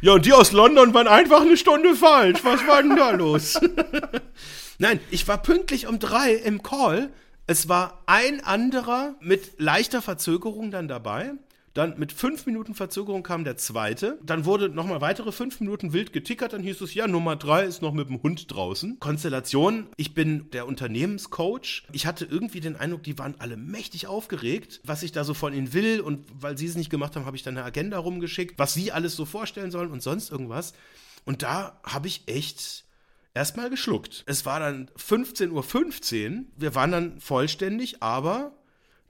[0.00, 2.40] Ja, und die aus London waren einfach eine Stunde falsch.
[2.44, 3.60] Was war denn da los?
[4.78, 7.10] Nein, ich war pünktlich um drei im Call.
[7.46, 11.32] Es war ein anderer mit leichter Verzögerung dann dabei.
[11.74, 14.18] Dann mit fünf Minuten Verzögerung kam der zweite.
[14.24, 16.52] Dann wurde nochmal weitere fünf Minuten wild getickert.
[16.52, 18.98] Dann hieß es, ja, Nummer drei ist noch mit dem Hund draußen.
[18.98, 21.84] Konstellation, ich bin der Unternehmenscoach.
[21.92, 25.54] Ich hatte irgendwie den Eindruck, die waren alle mächtig aufgeregt, was ich da so von
[25.54, 26.00] ihnen will.
[26.00, 28.90] Und weil sie es nicht gemacht haben, habe ich dann eine Agenda rumgeschickt, was sie
[28.90, 30.72] alles so vorstellen sollen und sonst irgendwas.
[31.24, 32.84] Und da habe ich echt
[33.34, 34.24] erstmal geschluckt.
[34.26, 36.44] Es war dann 15.15 Uhr.
[36.56, 38.52] Wir waren dann vollständig, aber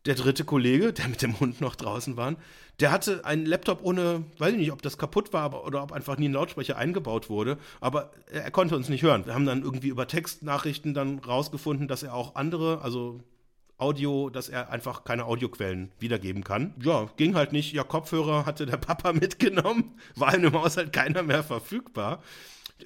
[0.06, 2.36] der dritte Kollege, der mit dem Hund noch draußen war,
[2.80, 5.92] der hatte einen Laptop ohne, weiß ich nicht, ob das kaputt war aber, oder ob
[5.92, 9.26] einfach nie ein Lautsprecher eingebaut wurde, aber er, konnte uns nicht hören.
[9.26, 13.20] Wir haben dann irgendwie über Textnachrichten dann rausgefunden, dass er auch andere, also
[13.76, 16.74] Audio, dass er einfach keine Audioquellen wiedergeben kann.
[16.82, 17.72] Ja, ging halt nicht.
[17.72, 22.22] Ja, Kopfhörer hatte der Papa mitgenommen, war in dem Haushalt keiner mehr verfügbar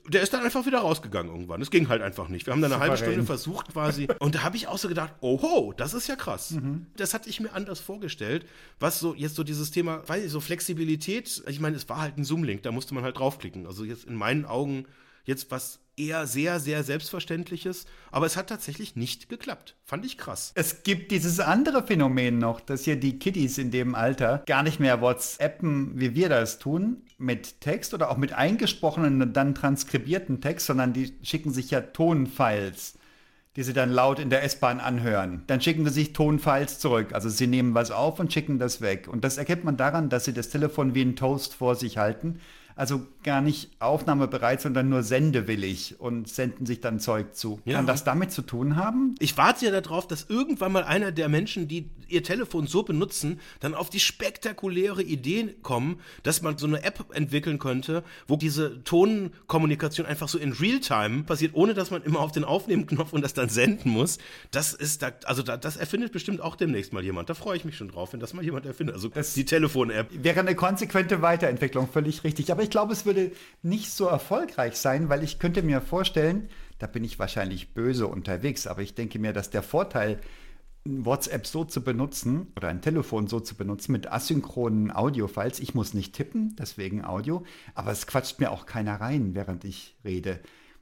[0.09, 1.61] der ist dann einfach wieder rausgegangen irgendwann.
[1.63, 2.47] Es ging halt einfach nicht.
[2.47, 4.09] Wir haben dann eine halbe Stunde versucht quasi.
[4.19, 6.53] Und da habe ich auch so gedacht, oh, das ist ja krass.
[6.53, 6.87] Mhm.
[6.97, 8.47] Das hatte ich mir anders vorgestellt.
[8.81, 11.43] Was so jetzt so dieses Thema, weiß ich, so Flexibilität.
[11.47, 13.67] Ich meine, es war halt ein Zoom-Link, da musste man halt draufklicken.
[13.67, 14.87] Also jetzt in meinen Augen
[15.25, 17.87] jetzt was eher sehr, sehr Selbstverständliches.
[18.11, 19.77] Aber es hat tatsächlich nicht geklappt.
[19.85, 20.53] Fand ich krass.
[20.55, 24.81] Es gibt dieses andere Phänomen noch, dass hier die Kiddies in dem Alter gar nicht
[24.81, 30.41] mehr WhatsAppen, wie wir das tun, mit Text oder auch mit eingesprochenen und dann transkribierten
[30.41, 32.95] Text, sondern die schicken sich ja Tonfiles
[33.57, 35.45] die sie dann laut in der S-Bahn anhören.
[35.47, 37.13] Dann schicken sie sich Tonfiles zurück.
[37.13, 39.07] Also sie nehmen was auf und schicken das weg.
[39.09, 42.41] Und das erkennt man daran, dass sie das Telefon wie ein Toast vor sich halten
[42.77, 47.61] also gar nicht aufnahmebereit, sondern nur sendewillig und senden sich dann Zeug zu.
[47.65, 47.77] Ja.
[47.77, 49.15] Kann das damit zu tun haben?
[49.19, 53.41] Ich warte ja darauf, dass irgendwann mal einer der Menschen, die ihr Telefon so benutzen,
[53.61, 58.83] dann auf die spektakuläre Idee kommen, dass man so eine App entwickeln könnte, wo diese
[58.85, 63.35] Tonkommunikation einfach so in Realtime passiert, ohne dass man immer auf den Aufnehmen-Knopf und das
[63.35, 64.19] dann senden muss.
[64.51, 67.29] Das ist da, also da, das erfindet bestimmt auch demnächst mal jemand.
[67.29, 68.95] Da freue ich mich schon drauf, wenn das mal jemand erfindet.
[68.95, 70.09] Also das die Telefon-App.
[70.13, 72.51] Wäre eine konsequente Weiterentwicklung, völlig richtig.
[72.53, 76.49] Aber ich glaube, es würde nicht so erfolgreich sein, weil ich könnte mir vorstellen,
[76.79, 80.21] da bin ich wahrscheinlich böse unterwegs, aber ich denke mir, dass der Vorteil,
[80.85, 85.95] WhatsApp so zu benutzen oder ein Telefon so zu benutzen mit asynchronen Audiofiles, ich muss
[85.95, 87.45] nicht tippen, deswegen Audio,
[87.75, 90.41] aber es quatscht mir auch keiner rein, während ich rede.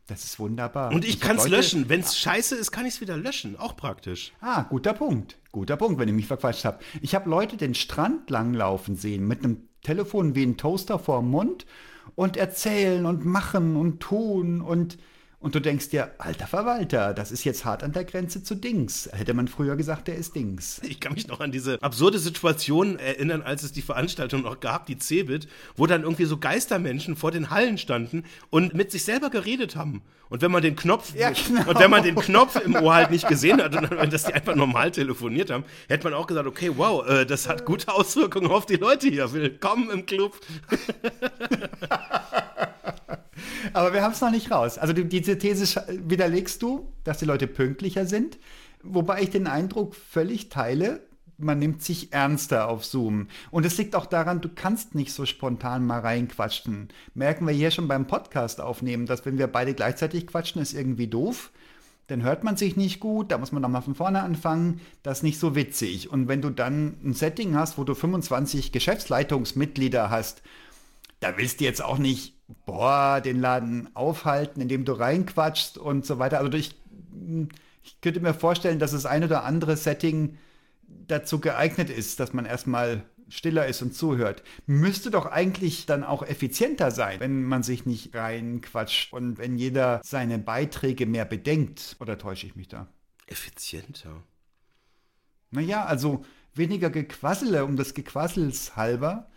[0.08, 0.92] Das ist wunderbar.
[0.92, 1.88] Und ich, ich kann es löschen.
[1.88, 3.56] Wenn es scheiße ist, kann ich es wieder löschen.
[3.56, 4.32] Auch praktisch.
[4.40, 5.38] Ah, guter Punkt.
[5.52, 6.80] Guter Punkt, wenn ich mich verquatscht habe.
[7.00, 11.30] Ich habe Leute den Strand langlaufen sehen mit einem Telefon wie ein Toaster vor dem
[11.30, 11.66] Mund
[12.16, 14.98] und erzählen und machen und tun und
[15.42, 19.10] und du denkst dir, alter Verwalter, das ist jetzt hart an der Grenze zu Dings.
[19.12, 20.80] Hätte man früher gesagt, der ist Dings.
[20.84, 24.86] Ich kann mich noch an diese absurde Situation erinnern, als es die Veranstaltung noch gab,
[24.86, 29.30] die Cebit, wo dann irgendwie so Geistermenschen vor den Hallen standen und mit sich selber
[29.30, 30.02] geredet haben.
[30.28, 31.68] Und wenn man den Knopf, ja, genau.
[31.68, 34.54] und wenn man den Knopf im Ohr halt nicht gesehen hat, und dass die einfach
[34.54, 38.64] normal telefoniert haben, hätte man auch gesagt, okay, wow, äh, das hat gute Auswirkungen auf
[38.64, 39.30] die Leute hier.
[39.32, 40.40] Willkommen im Club.
[43.72, 44.78] Aber wir haben es noch nicht raus.
[44.78, 48.38] Also die, diese These widerlegst du, dass die Leute pünktlicher sind.
[48.82, 51.00] Wobei ich den Eindruck völlig teile,
[51.38, 53.28] man nimmt sich ernster auf Zoom.
[53.50, 56.88] Und es liegt auch daran, du kannst nicht so spontan mal reinquatschen.
[57.14, 61.08] Merken wir hier schon beim Podcast aufnehmen, dass wenn wir beide gleichzeitig quatschen, ist irgendwie
[61.08, 61.50] doof.
[62.08, 64.80] Dann hört man sich nicht gut, da muss man nochmal von vorne anfangen.
[65.02, 66.10] Das ist nicht so witzig.
[66.10, 70.42] Und wenn du dann ein Setting hast, wo du 25 Geschäftsleitungsmitglieder hast,
[71.20, 72.34] da willst du jetzt auch nicht
[72.66, 76.38] boah, den Laden aufhalten, indem du reinquatschst und so weiter.
[76.38, 76.74] Also ich,
[77.82, 80.38] ich könnte mir vorstellen, dass das ein oder andere Setting
[81.08, 84.42] dazu geeignet ist, dass man erstmal stiller ist und zuhört.
[84.66, 90.00] Müsste doch eigentlich dann auch effizienter sein, wenn man sich nicht reinquatscht und wenn jeder
[90.04, 91.96] seine Beiträge mehr bedenkt.
[91.98, 92.88] Oder täusche ich mich da?
[93.26, 94.22] Effizienter?
[95.50, 96.24] Naja, also
[96.54, 99.30] weniger Gequassele um des Gequassels halber,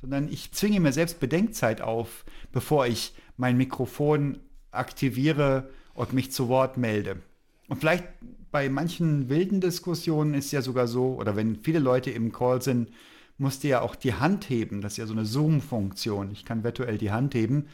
[0.00, 4.38] sondern ich zwinge mir selbst Bedenkzeit auf, bevor ich mein Mikrofon
[4.70, 7.16] aktiviere und mich zu Wort melde.
[7.68, 8.04] Und vielleicht
[8.50, 12.90] bei manchen wilden Diskussionen ist ja sogar so, oder wenn viele Leute im Call sind,
[13.38, 14.80] musst du ja auch die Hand heben.
[14.80, 16.30] Das ist ja so eine Zoom-Funktion.
[16.32, 17.66] Ich kann virtuell die Hand heben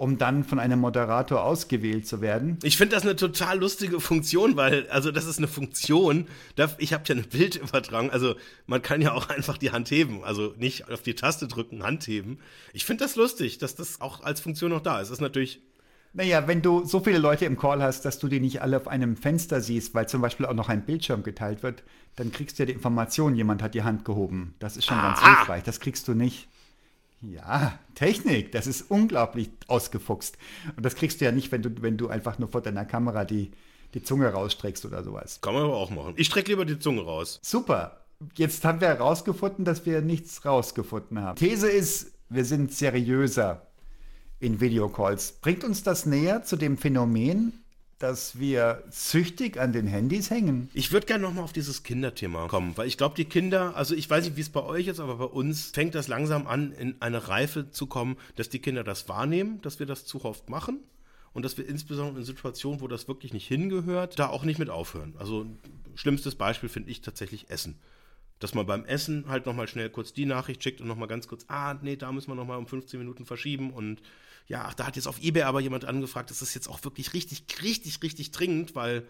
[0.00, 2.58] um dann von einem Moderator ausgewählt zu werden.
[2.62, 6.26] Ich finde das eine total lustige Funktion, weil, also das ist eine Funktion,
[6.78, 8.34] ich habe ja eine Bildübertragung, also
[8.66, 12.06] man kann ja auch einfach die Hand heben, also nicht auf die Taste drücken, Hand
[12.06, 12.38] heben.
[12.72, 15.10] Ich finde das lustig, dass das auch als Funktion noch da ist.
[15.10, 15.60] Das ist natürlich
[16.12, 18.88] naja, wenn du so viele Leute im Call hast, dass du die nicht alle auf
[18.88, 21.84] einem Fenster siehst, weil zum Beispiel auch noch ein Bildschirm geteilt wird,
[22.16, 24.54] dann kriegst du ja die Information, jemand hat die Hand gehoben.
[24.58, 25.08] Das ist schon ah.
[25.08, 25.62] ganz hilfreich.
[25.62, 26.48] Das kriegst du nicht.
[27.22, 30.38] Ja, Technik, das ist unglaublich ausgefuchst.
[30.76, 33.24] Und das kriegst du ja nicht, wenn du, wenn du einfach nur vor deiner Kamera
[33.24, 33.50] die,
[33.94, 35.40] die Zunge rausstreckst oder sowas.
[35.42, 36.14] Kann man aber auch machen.
[36.16, 37.38] Ich strecke lieber die Zunge raus.
[37.42, 38.00] Super.
[38.36, 41.36] Jetzt haben wir herausgefunden, dass wir nichts rausgefunden haben.
[41.36, 43.66] These ist, wir sind seriöser
[44.38, 45.32] in Videocalls.
[45.32, 47.52] Bringt uns das näher zu dem Phänomen,
[48.00, 50.70] dass wir süchtig an den Handys hängen.
[50.72, 54.08] Ich würde gerne nochmal auf dieses Kinderthema kommen, weil ich glaube, die Kinder, also ich
[54.08, 56.96] weiß nicht, wie es bei euch ist, aber bei uns fängt das langsam an, in
[57.00, 60.80] eine Reife zu kommen, dass die Kinder das wahrnehmen, dass wir das zu oft machen
[61.34, 64.70] und dass wir insbesondere in Situationen, wo das wirklich nicht hingehört, da auch nicht mit
[64.70, 65.14] aufhören.
[65.18, 65.44] Also
[65.94, 67.76] schlimmstes Beispiel finde ich tatsächlich Essen.
[68.38, 71.44] Dass man beim Essen halt nochmal schnell kurz die Nachricht schickt und nochmal ganz kurz,
[71.48, 74.00] ah, nee, da müssen wir nochmal um 15 Minuten verschieben und
[74.46, 77.14] ja, ach, da hat jetzt auf Ebay aber jemand angefragt, das ist jetzt auch wirklich
[77.14, 79.06] richtig, richtig, richtig dringend, weil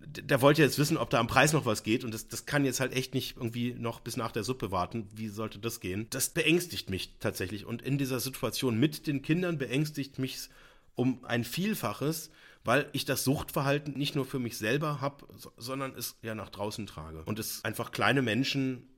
[0.00, 2.64] der wollte jetzt wissen, ob da am Preis noch was geht und das, das kann
[2.64, 5.08] jetzt halt echt nicht irgendwie noch bis nach der Suppe warten.
[5.12, 6.06] Wie sollte das gehen?
[6.10, 10.50] Das beängstigt mich tatsächlich und in dieser Situation mit den Kindern beängstigt mich
[10.94, 12.30] um ein Vielfaches,
[12.64, 16.86] weil ich das Suchtverhalten nicht nur für mich selber habe, sondern es ja nach draußen
[16.86, 18.88] trage und es einfach kleine Menschen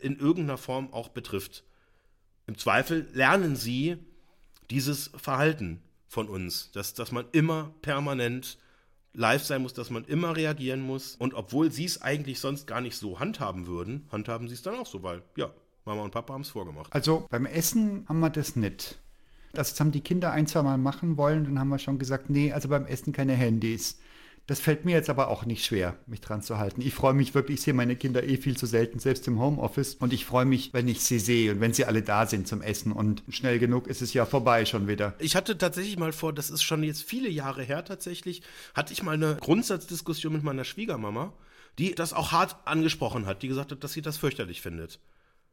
[0.00, 1.64] in irgendeiner Form auch betrifft.
[2.46, 3.98] Im Zweifel lernen sie
[4.70, 8.58] dieses Verhalten von uns, dass, dass man immer permanent
[9.14, 11.16] live sein muss, dass man immer reagieren muss.
[11.16, 14.76] Und obwohl sie es eigentlich sonst gar nicht so handhaben würden, handhaben sie es dann
[14.76, 15.50] auch so, weil ja,
[15.84, 16.92] Mama und Papa haben es vorgemacht.
[16.92, 18.98] Also beim Essen haben wir das nicht.
[19.52, 22.52] Das haben die Kinder ein, zwei Mal machen wollen, dann haben wir schon gesagt, nee,
[22.52, 23.98] also beim Essen keine Handys.
[24.48, 26.80] Das fällt mir jetzt aber auch nicht schwer, mich dran zu halten.
[26.80, 29.96] Ich freue mich wirklich, ich sehe meine Kinder eh viel zu selten, selbst im Homeoffice.
[29.96, 32.62] Und ich freue mich, wenn ich sie sehe und wenn sie alle da sind zum
[32.62, 32.92] Essen.
[32.92, 35.12] Und schnell genug ist es ja vorbei schon wieder.
[35.18, 38.40] Ich hatte tatsächlich mal vor, das ist schon jetzt viele Jahre her tatsächlich,
[38.72, 41.34] hatte ich mal eine Grundsatzdiskussion mit meiner Schwiegermama,
[41.78, 44.98] die das auch hart angesprochen hat, die gesagt hat, dass sie das fürchterlich findet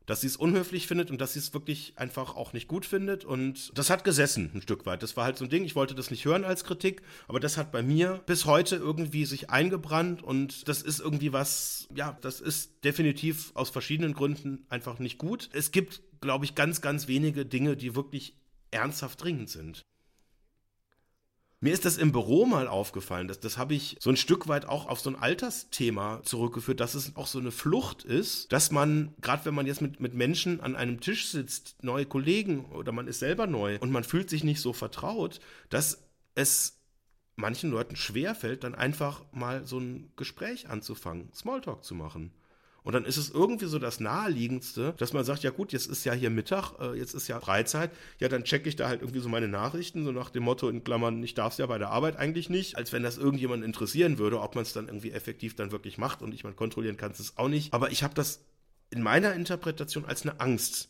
[0.06, 3.26] dass sie es unhöflich findet und dass sie es wirklich einfach auch nicht gut findet.
[3.26, 5.04] Und das hat gesessen ein Stück weit.
[5.04, 7.58] Das war halt so ein Ding, ich wollte das nicht hören als Kritik, aber das
[7.58, 12.42] hat bei mir bis heute irgendwie sich eingebrannt und das ist irgendwie was, ja, das
[12.42, 15.50] ist definitiv aus verschiedenen Gründen einfach nicht gut.
[15.54, 18.38] Es gibt, glaube ich, ganz, ganz wenige Dinge, die wirklich
[18.72, 19.82] ernsthaft dringend sind.
[21.66, 24.68] Mir ist das im Büro mal aufgefallen, dass, das habe ich so ein Stück weit
[24.68, 29.16] auch auf so ein Altersthema zurückgeführt, dass es auch so eine Flucht ist, dass man,
[29.20, 33.08] gerade wenn man jetzt mit, mit Menschen an einem Tisch sitzt, neue Kollegen oder man
[33.08, 35.40] ist selber neu und man fühlt sich nicht so vertraut,
[35.70, 36.04] dass
[36.36, 36.78] es
[37.36, 42.32] manchen Leuten schwerfällt, dann einfach mal so ein Gespräch anzufangen, Smalltalk zu machen.
[42.86, 46.06] Und dann ist es irgendwie so das Naheliegendste, dass man sagt, ja gut, jetzt ist
[46.06, 49.20] ja hier Mittag, äh, jetzt ist ja Freizeit, ja, dann checke ich da halt irgendwie
[49.20, 51.90] so meine Nachrichten, so nach dem Motto in Klammern, ich darf es ja bei der
[51.90, 55.56] Arbeit eigentlich nicht, als wenn das irgendjemand interessieren würde, ob man es dann irgendwie effektiv
[55.56, 57.74] dann wirklich macht und ich mal kontrollieren kann es auch nicht.
[57.74, 58.46] Aber ich habe das
[58.92, 60.90] in meiner Interpretation als eine Angst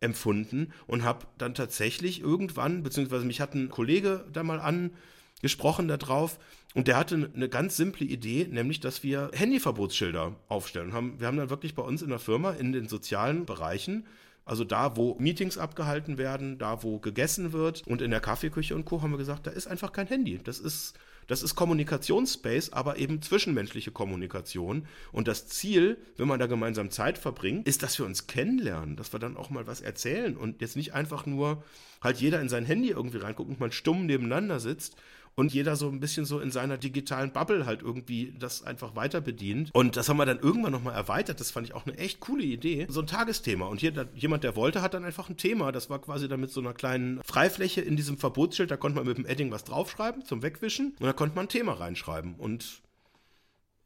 [0.00, 4.90] empfunden und habe dann tatsächlich irgendwann, beziehungsweise mich hat ein Kollege da mal an
[5.42, 6.38] gesprochen darauf
[6.74, 10.92] und der hatte eine ganz simple Idee, nämlich, dass wir Handyverbotsschilder aufstellen.
[10.92, 14.06] Haben, wir haben dann wirklich bei uns in der Firma in den sozialen Bereichen
[14.50, 18.84] also da, wo Meetings abgehalten werden, da, wo gegessen wird und in der Kaffeeküche und
[18.84, 19.00] Co.
[19.00, 20.40] haben wir gesagt, da ist einfach kein Handy.
[20.42, 24.88] Das ist, das ist Kommunikationsspace, aber eben zwischenmenschliche Kommunikation.
[25.12, 29.12] Und das Ziel, wenn man da gemeinsam Zeit verbringt, ist, dass wir uns kennenlernen, dass
[29.12, 31.62] wir dann auch mal was erzählen und jetzt nicht einfach nur
[32.02, 34.96] halt jeder in sein Handy irgendwie reinguckt und mal stumm nebeneinander sitzt,
[35.40, 39.22] und jeder so ein bisschen so in seiner digitalen Bubble halt irgendwie das einfach weiter
[39.22, 39.70] bedient.
[39.72, 41.40] Und das haben wir dann irgendwann nochmal erweitert.
[41.40, 42.86] Das fand ich auch eine echt coole Idee.
[42.90, 43.64] So ein Tagesthema.
[43.66, 45.72] Und hier, jemand, der wollte, hat dann einfach ein Thema.
[45.72, 48.70] Das war quasi dann mit so einer kleinen Freifläche in diesem Verbotsschild.
[48.70, 50.94] Da konnte man mit dem Edding was draufschreiben zum Wegwischen.
[51.00, 52.34] Und da konnte man ein Thema reinschreiben.
[52.34, 52.82] Und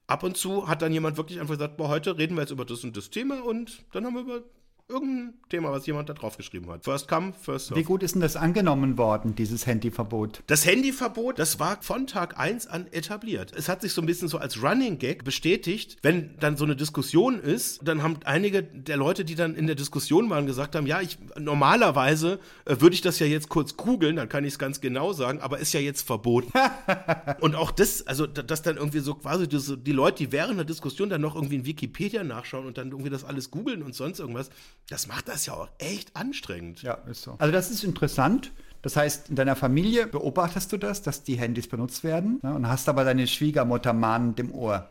[0.09, 2.65] ab und zu hat dann jemand wirklich einfach gesagt, boah, heute reden wir jetzt über
[2.65, 3.45] das und das Thema.
[3.45, 4.43] Und dann haben wir über
[4.89, 6.85] irgendein Thema, was jemand da drauf geschrieben hat.
[6.85, 7.81] First come, first serve.
[7.81, 10.43] Wie gut ist denn das angenommen worden, dieses Handyverbot?
[10.47, 13.53] Das Handyverbot, das war von Tag 1 an etabliert.
[13.57, 15.97] Es hat sich so ein bisschen so als Running Gag bestätigt.
[16.03, 19.77] Wenn dann so eine Diskussion ist, dann haben einige der Leute, die dann in der
[19.77, 24.17] Diskussion waren, gesagt haben, ja, ich normalerweise äh, würde ich das ja jetzt kurz googeln,
[24.17, 26.53] dann kann ich es ganz genau sagen, aber ist ja jetzt verboten.
[27.41, 30.67] Und auch das, also dass dann irgendwie so quasi die, die Leute, die während der
[30.67, 34.19] Diskussion dann noch irgendwie in Wikipedia nachschauen und dann irgendwie das alles googeln und sonst
[34.19, 34.51] irgendwas,
[34.89, 36.83] das macht das ja auch echt anstrengend.
[36.83, 37.37] Ja, ist so.
[37.39, 38.53] Also das ist interessant.
[38.83, 42.69] Das heißt, in deiner Familie beobachtest du das, dass die Handys benutzt werden ne, und
[42.69, 44.91] hast aber deine Schwiegermutter mahnend im Ohr.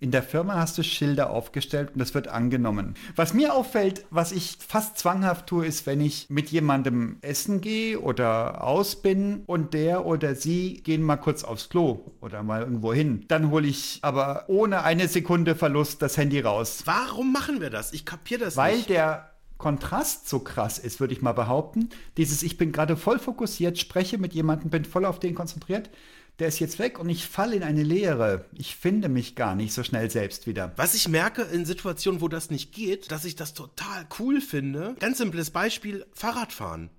[0.00, 2.94] In der Firma hast du Schilder aufgestellt und das wird angenommen.
[3.16, 7.98] Was mir auffällt, was ich fast zwanghaft tue, ist, wenn ich mit jemandem essen gehe
[7.98, 12.92] oder aus bin und der oder sie gehen mal kurz aufs Klo oder mal irgendwo
[12.92, 13.24] hin.
[13.26, 16.82] Dann hole ich aber ohne eine Sekunde Verlust das Handy raus.
[16.84, 17.92] Warum machen wir das?
[17.92, 18.88] Ich kapiere das Weil nicht.
[18.88, 21.88] Weil der Kontrast so krass ist, würde ich mal behaupten.
[22.16, 25.90] Dieses, ich bin gerade voll fokussiert, spreche mit jemandem, bin voll auf den konzentriert
[26.38, 28.44] der ist jetzt weg und ich falle in eine Leere.
[28.54, 30.72] Ich finde mich gar nicht so schnell selbst wieder.
[30.76, 34.94] Was ich merke in Situationen, wo das nicht geht, dass ich das total cool finde.
[35.00, 36.90] Ganz simples Beispiel, Fahrradfahren.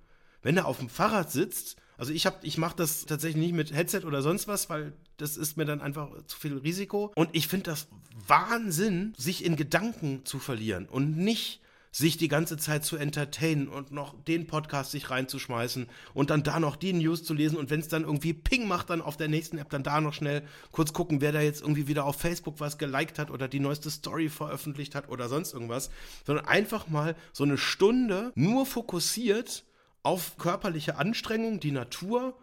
[0.42, 4.06] Wenn er auf dem Fahrrad sitzt, also ich ich mache das tatsächlich nicht mit Headset
[4.06, 7.12] oder sonst was, weil das ist mir dann einfach zu viel Risiko.
[7.14, 7.88] Und ich finde das
[8.26, 11.60] Wahnsinn, sich in Gedanken zu verlieren und nicht
[11.92, 16.60] sich die ganze Zeit zu entertainen und noch den Podcast sich reinzuschmeißen und dann da
[16.60, 19.28] noch die News zu lesen und wenn es dann irgendwie Ping macht, dann auf der
[19.28, 22.60] nächsten App dann da noch schnell kurz gucken, wer da jetzt irgendwie wieder auf Facebook
[22.60, 25.90] was geliked hat oder die neueste Story veröffentlicht hat oder sonst irgendwas,
[26.24, 29.64] sondern einfach mal so eine Stunde nur fokussiert
[30.02, 32.38] auf körperliche Anstrengung, die Natur,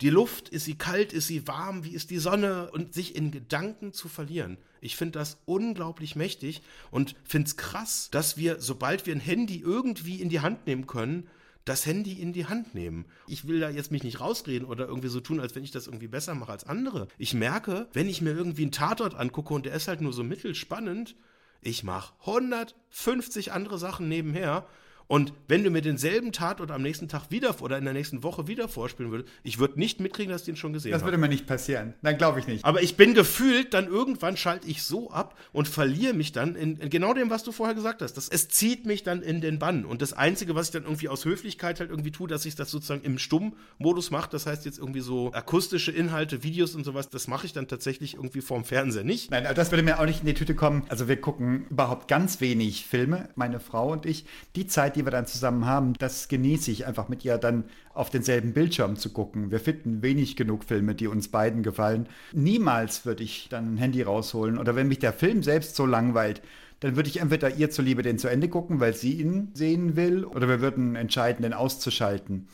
[0.00, 3.30] die Luft, ist sie kalt, ist sie warm, wie ist die Sonne und sich in
[3.30, 4.58] Gedanken zu verlieren.
[4.80, 9.60] Ich finde das unglaublich mächtig und finde es krass, dass wir, sobald wir ein Handy
[9.60, 11.28] irgendwie in die Hand nehmen können,
[11.66, 13.06] das Handy in die Hand nehmen.
[13.26, 15.88] Ich will da jetzt mich nicht rausreden oder irgendwie so tun, als wenn ich das
[15.88, 17.08] irgendwie besser mache als andere.
[17.18, 20.22] Ich merke, wenn ich mir irgendwie einen Tatort angucke und der ist halt nur so
[20.22, 21.16] mittelspannend,
[21.60, 24.66] ich mache 150 andere Sachen nebenher
[25.08, 28.48] und wenn du mir denselben Tatort am nächsten Tag wieder oder in der nächsten Woche
[28.48, 31.00] wieder vorspielen würdest, ich würde nicht mitkriegen, dass ich den schon gesehen habe.
[31.00, 31.94] Das würde mir nicht passieren.
[32.02, 32.64] Dann glaube ich nicht.
[32.64, 36.78] Aber ich bin gefühlt, dann irgendwann schalte ich so ab und verliere mich dann in,
[36.78, 38.14] in, genau dem, was du vorher gesagt hast.
[38.14, 39.84] Das, es zieht mich dann in den Bann.
[39.84, 42.70] Und das Einzige, was ich dann irgendwie aus Höflichkeit halt irgendwie tue, dass ich das
[42.70, 47.28] sozusagen im Stummmodus mache, das heißt jetzt irgendwie so akustische Inhalte, Videos und sowas, das
[47.28, 49.30] mache ich dann tatsächlich irgendwie vorm Fernseher nicht.
[49.30, 50.82] Nein, das würde mir auch nicht in die Tüte kommen.
[50.88, 54.24] Also wir gucken überhaupt ganz wenig Filme, meine Frau und ich.
[54.56, 58.10] Die Zeit, die wir dann zusammen haben, das genieße ich einfach mit ihr dann auf
[58.10, 59.50] denselben Bildschirm zu gucken.
[59.50, 62.08] Wir finden wenig genug Filme, die uns beiden gefallen.
[62.32, 66.42] Niemals würde ich dann ein Handy rausholen oder wenn mich der Film selbst so langweilt,
[66.80, 70.24] dann würde ich entweder ihr zuliebe den zu Ende gucken, weil sie ihn sehen will,
[70.24, 72.48] oder wir würden entscheiden, den auszuschalten.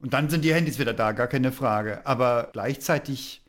[0.00, 2.06] Und dann sind die Handys wieder da, gar keine Frage.
[2.06, 3.42] Aber gleichzeitig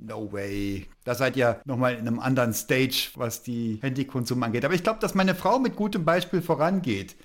[0.00, 0.86] No way.
[1.04, 4.64] Da seid ihr nochmal in einem anderen Stage, was die Handykonsum angeht.
[4.64, 7.16] Aber ich glaube, dass meine Frau mit gutem Beispiel vorangeht.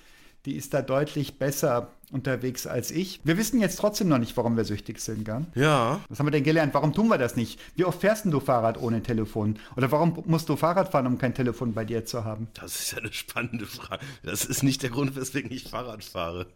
[0.46, 3.20] Die ist da deutlich besser unterwegs als ich.
[3.24, 5.44] Wir wissen jetzt trotzdem noch nicht, warum wir süchtig sind, gell?
[5.56, 5.98] Ja.
[6.08, 6.72] Was haben wir denn gelernt?
[6.72, 7.58] Warum tun wir das nicht?
[7.74, 9.58] Wie oft fährst denn du Fahrrad ohne Telefon?
[9.76, 12.46] Oder warum musst du Fahrrad fahren, um kein Telefon bei dir zu haben?
[12.54, 14.04] Das ist ja eine spannende Frage.
[14.22, 16.46] Das ist nicht der Grund, weswegen ich Fahrrad fahre.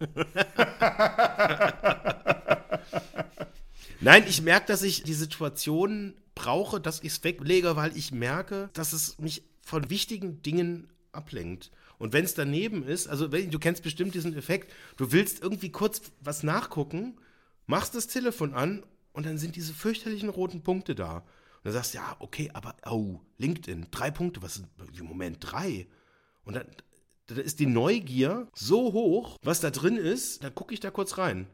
[4.00, 8.70] Nein, ich merke, dass ich die Situation brauche, dass ich es weglege, weil ich merke,
[8.72, 11.72] dass es mich von wichtigen Dingen ablenkt.
[12.00, 16.00] Und wenn es daneben ist, also du kennst bestimmt diesen Effekt, du willst irgendwie kurz
[16.20, 17.18] was nachgucken,
[17.66, 18.82] machst das Telefon an
[19.12, 21.18] und dann sind diese fürchterlichen roten Punkte da.
[21.18, 21.24] Und
[21.64, 24.68] dann sagst du, ja, okay, aber, oh, LinkedIn, drei Punkte, was sind,
[25.02, 25.88] Moment, drei?
[26.44, 26.66] Und dann,
[27.26, 31.18] dann ist die Neugier so hoch, was da drin ist, dann gucke ich da kurz
[31.18, 31.48] rein.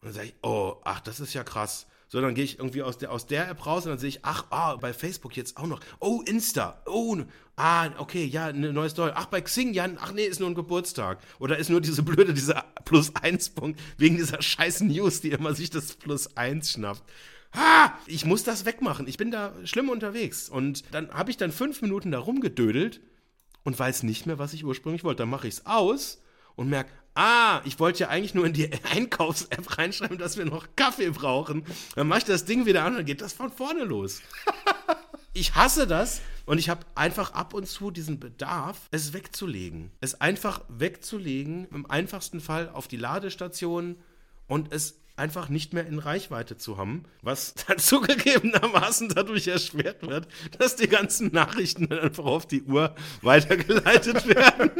[0.00, 1.86] Und dann sage ich, oh, ach, das ist ja krass.
[2.12, 4.18] So, dann gehe ich irgendwie aus der, aus der App raus und dann sehe ich,
[4.20, 5.80] ach, ah, bei Facebook jetzt auch noch.
[5.98, 6.82] Oh, Insta.
[6.84, 7.16] Oh,
[7.56, 9.12] ah, okay, ja, eine neue Story.
[9.14, 11.20] Ach, bei Xing, ja, ach nee, ist nur ein Geburtstag.
[11.38, 15.94] Oder ist nur diese blöde, dieser Plus-1-Punkt wegen dieser scheiß News, die immer sich das
[15.94, 17.02] Plus-1 schnappt.
[17.54, 19.08] Ha, ich muss das wegmachen.
[19.08, 20.50] Ich bin da schlimm unterwegs.
[20.50, 23.00] Und dann habe ich dann fünf Minuten da rumgedödelt
[23.64, 25.22] und weiß nicht mehr, was ich ursprünglich wollte.
[25.22, 26.20] Dann mache ich es aus
[26.56, 30.66] und merke, ah, ich wollte ja eigentlich nur in die Einkaufs-App reinschreiben, dass wir noch
[30.76, 31.64] Kaffee brauchen.
[31.94, 34.20] Dann mache ich das Ding wieder an und dann geht das von vorne los.
[35.32, 39.90] ich hasse das und ich habe einfach ab und zu diesen Bedarf, es wegzulegen.
[40.00, 43.96] Es einfach wegzulegen, im einfachsten Fall auf die Ladestation
[44.46, 50.26] und es einfach nicht mehr in Reichweite zu haben, was dann zugegebenermaßen dadurch erschwert wird,
[50.58, 54.70] dass die ganzen Nachrichten dann einfach auf die Uhr weitergeleitet werden.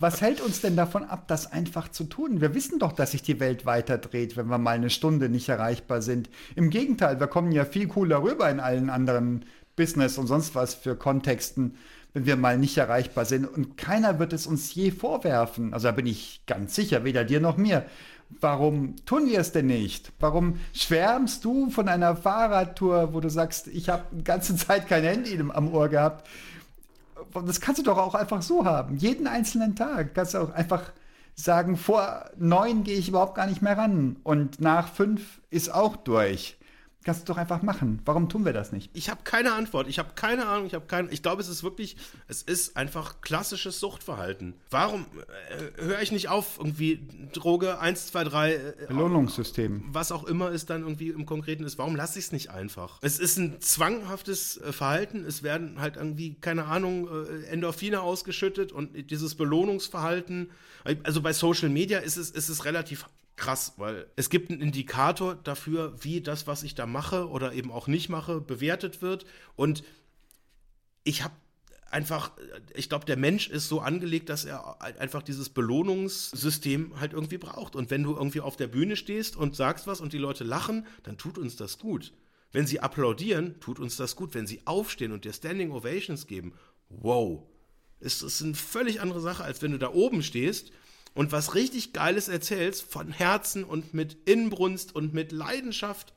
[0.00, 2.40] Was hält uns denn davon ab, das einfach zu tun?
[2.40, 6.00] Wir wissen doch, dass sich die Welt weiterdreht, wenn wir mal eine Stunde nicht erreichbar
[6.00, 6.30] sind.
[6.56, 9.44] Im Gegenteil, wir kommen ja viel cooler rüber in allen anderen
[9.76, 11.74] Business und sonst was für Kontexten,
[12.14, 13.44] wenn wir mal nicht erreichbar sind.
[13.44, 15.74] Und keiner wird es uns je vorwerfen.
[15.74, 17.84] Also da bin ich ganz sicher, weder dir noch mir.
[18.40, 20.12] Warum tun wir es denn nicht?
[20.18, 25.02] Warum schwärmst du von einer Fahrradtour, wo du sagst, ich habe die ganze Zeit kein
[25.02, 26.26] Handy am Ohr gehabt?
[27.34, 28.96] Das kannst du doch auch einfach so haben.
[28.96, 30.92] Jeden einzelnen Tag kannst du auch einfach
[31.34, 35.96] sagen, vor neun gehe ich überhaupt gar nicht mehr ran und nach fünf ist auch
[35.96, 36.58] durch.
[37.02, 38.02] Kannst du doch einfach machen.
[38.04, 38.90] Warum tun wir das nicht?
[38.92, 39.88] Ich habe keine Antwort.
[39.88, 40.66] Ich habe keine Ahnung.
[40.66, 41.10] Ich habe keine.
[41.10, 41.96] Ich glaube, es ist wirklich,
[42.28, 44.54] es ist einfach klassisches Suchtverhalten.
[44.70, 45.06] Warum
[45.48, 47.00] äh, höre ich nicht auf, irgendwie
[47.32, 48.52] Droge 1, 2, 3.
[48.52, 49.84] Äh, Belohnungssystem.
[49.92, 51.78] Was auch immer es dann irgendwie im Konkreten ist.
[51.78, 52.98] Warum lasse ich es nicht einfach?
[53.00, 55.24] Es ist ein zwanghaftes äh, Verhalten.
[55.24, 60.50] Es werden halt irgendwie, keine Ahnung, äh, Endorphine ausgeschüttet und dieses Belohnungsverhalten.
[61.02, 63.06] Also bei Social Media ist es, ist es relativ
[63.40, 67.72] krass, weil es gibt einen Indikator dafür, wie das, was ich da mache oder eben
[67.72, 69.24] auch nicht mache, bewertet wird.
[69.56, 69.82] Und
[71.02, 71.34] ich habe
[71.90, 72.32] einfach,
[72.74, 77.74] ich glaube, der Mensch ist so angelegt, dass er einfach dieses Belohnungssystem halt irgendwie braucht.
[77.74, 80.86] Und wenn du irgendwie auf der Bühne stehst und sagst was und die Leute lachen,
[81.02, 82.12] dann tut uns das gut.
[82.52, 84.34] Wenn sie applaudieren, tut uns das gut.
[84.34, 86.52] Wenn sie aufstehen und dir Standing Ovations geben,
[86.90, 87.42] wow.
[88.00, 90.72] Es ist eine völlig andere Sache, als wenn du da oben stehst
[91.14, 96.12] und was richtig Geiles erzählst, von Herzen und mit Inbrunst und mit Leidenschaft.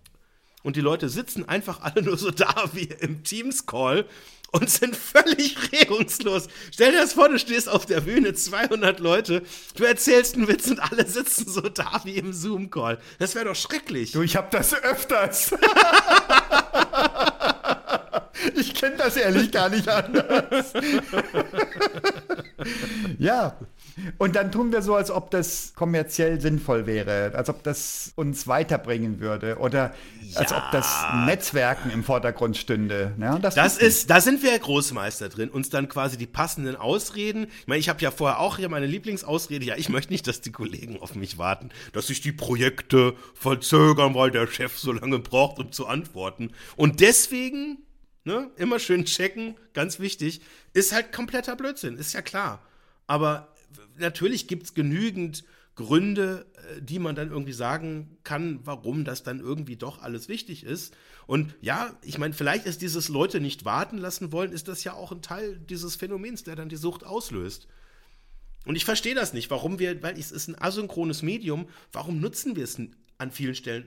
[0.64, 4.06] Und die Leute sitzen einfach alle nur so da wie im Teams-Call
[4.54, 6.48] und sind völlig regungslos.
[6.72, 9.42] Stell dir das vor, du stehst auf der Bühne, 200 Leute,
[9.76, 13.00] du erzählst einen Witz und alle sitzen so da wie im Zoom-Call.
[13.20, 14.12] Das wäre doch schrecklich.
[14.12, 15.52] Du, ich hab das öfters.
[18.56, 20.74] ich kenne das ehrlich gar nicht anders.
[23.18, 23.58] ja,
[24.18, 28.48] und dann tun wir so, als ob das kommerziell sinnvoll wäre, als ob das uns
[28.48, 30.40] weiterbringen würde oder ja.
[30.40, 33.14] als ob das Netzwerken im Vordergrund stünde.
[33.20, 37.48] Ja, das, das ist, da sind wir Großmeister drin, uns dann quasi die passenden Ausreden.
[37.62, 39.66] Ich meine, ich habe ja vorher auch hier meine Lieblingsausrede.
[39.66, 44.16] Ja, ich möchte nicht, dass die Kollegen auf mich warten, dass sich die Projekte verzögern,
[44.16, 46.52] weil der Chef so lange braucht, um zu antworten.
[46.76, 47.80] Und deswegen,
[48.24, 50.42] ne, immer schön checken, ganz wichtig,
[50.74, 52.60] ist halt kompletter Blödsinn, ist ja klar.
[53.06, 53.53] Aber
[53.98, 55.44] natürlich gibt es genügend
[55.76, 60.64] Gründe, äh, die man dann irgendwie sagen kann, warum das dann irgendwie doch alles wichtig
[60.64, 60.96] ist.
[61.26, 64.94] Und ja, ich meine, vielleicht ist dieses Leute nicht warten lassen wollen, ist das ja
[64.94, 67.68] auch ein Teil dieses Phänomens, der dann die Sucht auslöst.
[68.66, 72.56] Und ich verstehe das nicht, warum wir, weil es ist ein asynchrones Medium, warum nutzen
[72.56, 72.80] wir es
[73.18, 73.86] an vielen Stellen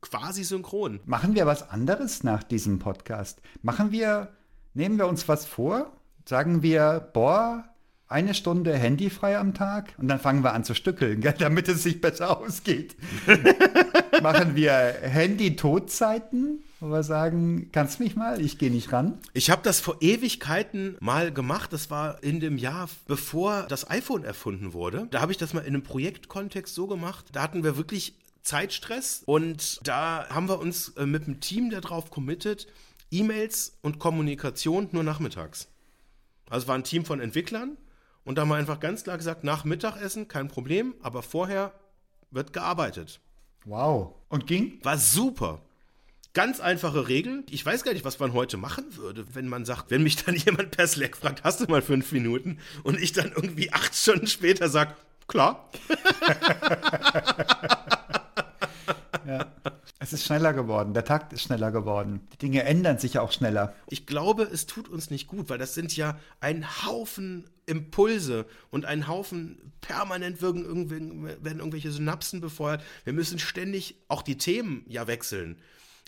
[0.00, 1.00] quasi synchron?
[1.04, 3.42] Machen wir was anderes nach diesem Podcast?
[3.62, 4.32] Machen wir,
[4.74, 5.92] nehmen wir uns was vor?
[6.24, 7.68] Sagen wir, boah,
[8.08, 11.82] eine Stunde handyfrei am Tag und dann fangen wir an zu stückeln, gell, damit es
[11.82, 12.96] sich besser ausgeht.
[14.22, 19.18] Machen wir Handy-Todzeiten, wo wir sagen, kannst mich mal, ich gehe nicht ran.
[19.32, 21.72] Ich habe das vor Ewigkeiten mal gemacht.
[21.72, 25.08] Das war in dem Jahr, bevor das iPhone erfunden wurde.
[25.10, 27.26] Da habe ich das mal in einem Projektkontext so gemacht.
[27.32, 32.10] Da hatten wir wirklich Zeitstress und da haben wir uns äh, mit dem Team darauf
[32.10, 32.68] committed,
[33.10, 35.68] E-Mails und Kommunikation nur nachmittags.
[36.48, 37.76] Also es war ein Team von Entwicklern
[38.26, 41.72] und da haben wir einfach ganz klar gesagt, nach Mittagessen kein Problem, aber vorher
[42.32, 43.20] wird gearbeitet.
[43.64, 44.14] Wow.
[44.28, 44.80] Und ging?
[44.82, 45.62] War super.
[46.34, 47.44] Ganz einfache Regel.
[47.50, 50.34] Ich weiß gar nicht, was man heute machen würde, wenn man sagt, wenn mich dann
[50.44, 52.58] jemand per Slack fragt, hast du mal fünf Minuten?
[52.82, 54.94] Und ich dann irgendwie acht Stunden später sage,
[55.28, 55.70] klar.
[59.24, 59.46] ja.
[60.00, 62.26] Es ist schneller geworden, der Takt ist schneller geworden.
[62.32, 63.74] Die Dinge ändern sich auch schneller.
[63.86, 68.84] Ich glaube, es tut uns nicht gut, weil das sind ja ein Haufen Impulse und
[68.84, 72.82] ein Haufen permanent werden, werden irgendwelche Synapsen befeuert.
[73.04, 75.58] Wir müssen ständig auch die Themen ja wechseln.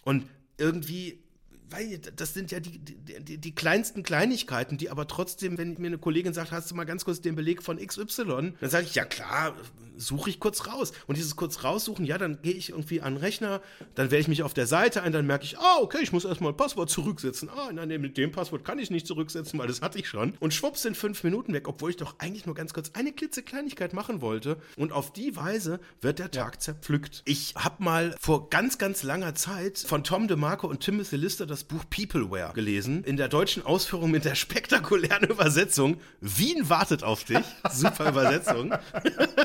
[0.04, 0.24] Und
[0.56, 1.22] irgendwie
[1.70, 5.98] weil das sind ja die, die, die, kleinsten Kleinigkeiten, die aber trotzdem, wenn mir eine
[5.98, 9.04] Kollegin sagt, hast du mal ganz kurz den Beleg von XY, dann sage ich, ja
[9.04, 9.54] klar,
[9.98, 10.92] suche ich kurz raus.
[11.06, 13.60] Und dieses kurz raussuchen, ja, dann gehe ich irgendwie an den Rechner,
[13.94, 16.24] dann wähle ich mich auf der Seite ein, dann merke ich, ah, okay, ich muss
[16.24, 17.48] erstmal ein Passwort zurücksetzen.
[17.50, 20.34] Ah, nein, mit dem Passwort kann ich nicht zurücksetzen, weil das hatte ich schon.
[20.40, 23.92] Und schwupps sind fünf Minuten weg, obwohl ich doch eigentlich nur ganz kurz eine klitzekleinigkeit
[23.92, 24.58] machen wollte.
[24.76, 27.22] Und auf die Weise wird der Tag zerpflückt.
[27.24, 31.57] Ich habe mal vor ganz, ganz langer Zeit von Tom DeMarco und Timothy Lister das
[31.64, 33.04] Buch Peopleware gelesen.
[33.04, 37.44] In der deutschen Ausführung mit der spektakulären Übersetzung Wien wartet auf dich.
[37.70, 38.74] Super Übersetzung.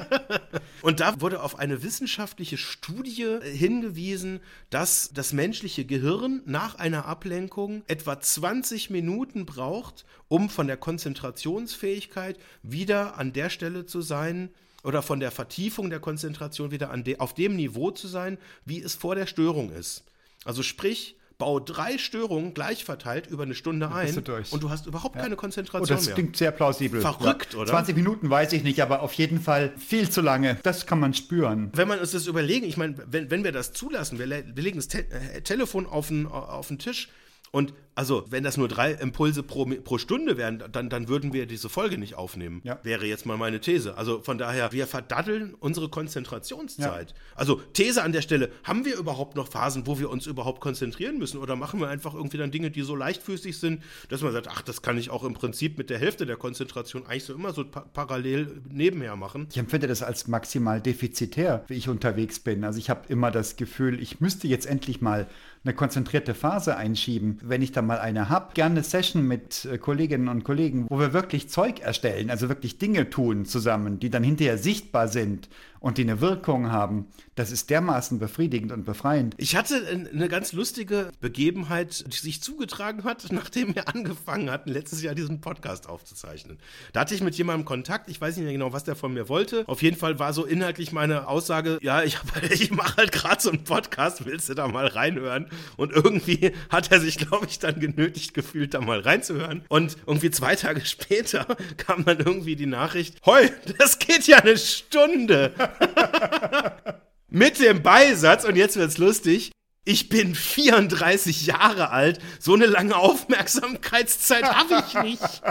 [0.81, 7.83] Und da wurde auf eine wissenschaftliche Studie hingewiesen, dass das menschliche Gehirn nach einer Ablenkung
[7.87, 14.49] etwa 20 Minuten braucht, um von der Konzentrationsfähigkeit wieder an der Stelle zu sein,
[14.83, 18.95] oder von der Vertiefung der Konzentration wieder de, auf dem Niveau zu sein, wie es
[18.95, 20.03] vor der Störung ist.
[20.45, 24.85] Also sprich, bau drei Störungen gleich verteilt über eine Stunde ein du und du hast
[24.85, 25.23] überhaupt ja.
[25.23, 25.95] keine Konzentration mehr.
[25.95, 26.15] oh, das mehr.
[26.15, 27.01] klingt sehr plausibel.
[27.01, 27.59] Verrückt, ja.
[27.59, 27.69] oder?
[27.69, 30.57] 20 Minuten weiß ich nicht, aber auf jeden Fall viel zu lange.
[30.63, 31.69] Das kann man spüren.
[31.73, 34.77] Wenn man uns das überlegen, ich meine, wenn, wenn wir das zulassen, wir, wir legen
[34.77, 37.09] das Te äh, Telefon auf den, auf den Tisch
[37.53, 41.45] und also, wenn das nur drei Impulse pro, pro Stunde wären, dann, dann würden wir
[41.45, 42.61] diese Folge nicht aufnehmen.
[42.63, 42.79] Ja.
[42.81, 43.95] Wäre jetzt mal meine These.
[43.95, 47.11] Also von daher, wir verdaddeln unsere Konzentrationszeit.
[47.11, 47.15] Ja.
[47.35, 51.19] Also These an der Stelle, haben wir überhaupt noch Phasen, wo wir uns überhaupt konzentrieren
[51.19, 51.37] müssen?
[51.37, 54.63] Oder machen wir einfach irgendwie dann Dinge, die so leichtfüßig sind, dass man sagt, ach,
[54.63, 57.63] das kann ich auch im Prinzip mit der Hälfte der Konzentration eigentlich so immer so
[57.63, 59.45] pa parallel nebenher machen?
[59.51, 62.63] Ich empfinde das als maximal defizitär, wie ich unterwegs bin.
[62.63, 65.27] Also ich habe immer das Gefühl, ich müsste jetzt endlich mal
[65.63, 68.53] eine konzentrierte Phase einschieben, wenn ich da mal eine habe.
[68.53, 72.77] Gerne eine Session mit äh, Kolleginnen und Kollegen, wo wir wirklich Zeug erstellen, also wirklich
[72.77, 75.49] Dinge tun zusammen, die dann hinterher sichtbar sind
[75.83, 79.35] und die eine Wirkung haben, das ist dermaßen befriedigend und befreiend.
[79.37, 85.03] Ich hatte eine ganz lustige Begebenheit, die sich zugetragen hat, nachdem wir angefangen hatten, letztes
[85.03, 86.57] Jahr diesen Podcast aufzuzeichnen.
[86.93, 89.27] Da hatte ich mit jemandem Kontakt, ich weiß nicht mehr genau, was der von mir
[89.27, 89.65] wollte.
[89.67, 92.17] Auf jeden Fall war so inhaltlich meine Aussage, ja, ich,
[92.49, 95.47] ich mache halt gerade so einen Podcast, willst du da mal reinhören?
[95.75, 99.65] Und irgendwie hat er sich, glaube ich, dann genötigt gefühlt, da mal reinzuhören.
[99.67, 104.57] Und irgendwie zwei Tage später kam dann irgendwie die Nachricht, hoi, das geht ja eine
[104.57, 105.51] Stunde.
[107.29, 109.51] Mit dem Beisatz, und jetzt wird's lustig,
[109.85, 115.41] ich bin 34 Jahre alt, so eine lange Aufmerksamkeitszeit habe ich nicht.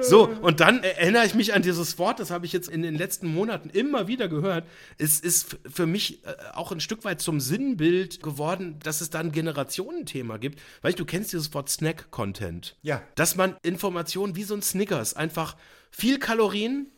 [0.00, 2.94] So, und dann erinnere ich mich an dieses Wort, das habe ich jetzt in den
[2.94, 4.64] letzten Monaten immer wieder gehört.
[4.96, 9.20] Es ist für mich äh, auch ein Stück weit zum Sinnbild geworden, dass es da
[9.20, 10.60] ein Generationenthema gibt.
[10.82, 12.76] Weißt du, du kennst dieses Wort Snack-Content.
[12.82, 13.02] Ja.
[13.14, 15.56] Dass man Informationen wie so ein Snickers einfach
[15.90, 16.90] viel Kalorien,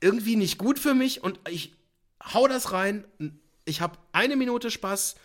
[0.00, 1.74] irgendwie nicht gut für mich und ich
[2.22, 3.04] hau das rein,
[3.64, 5.16] ich habe eine Minute Spaß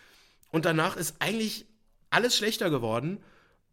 [0.51, 1.65] und danach ist eigentlich
[2.09, 3.23] alles schlechter geworden,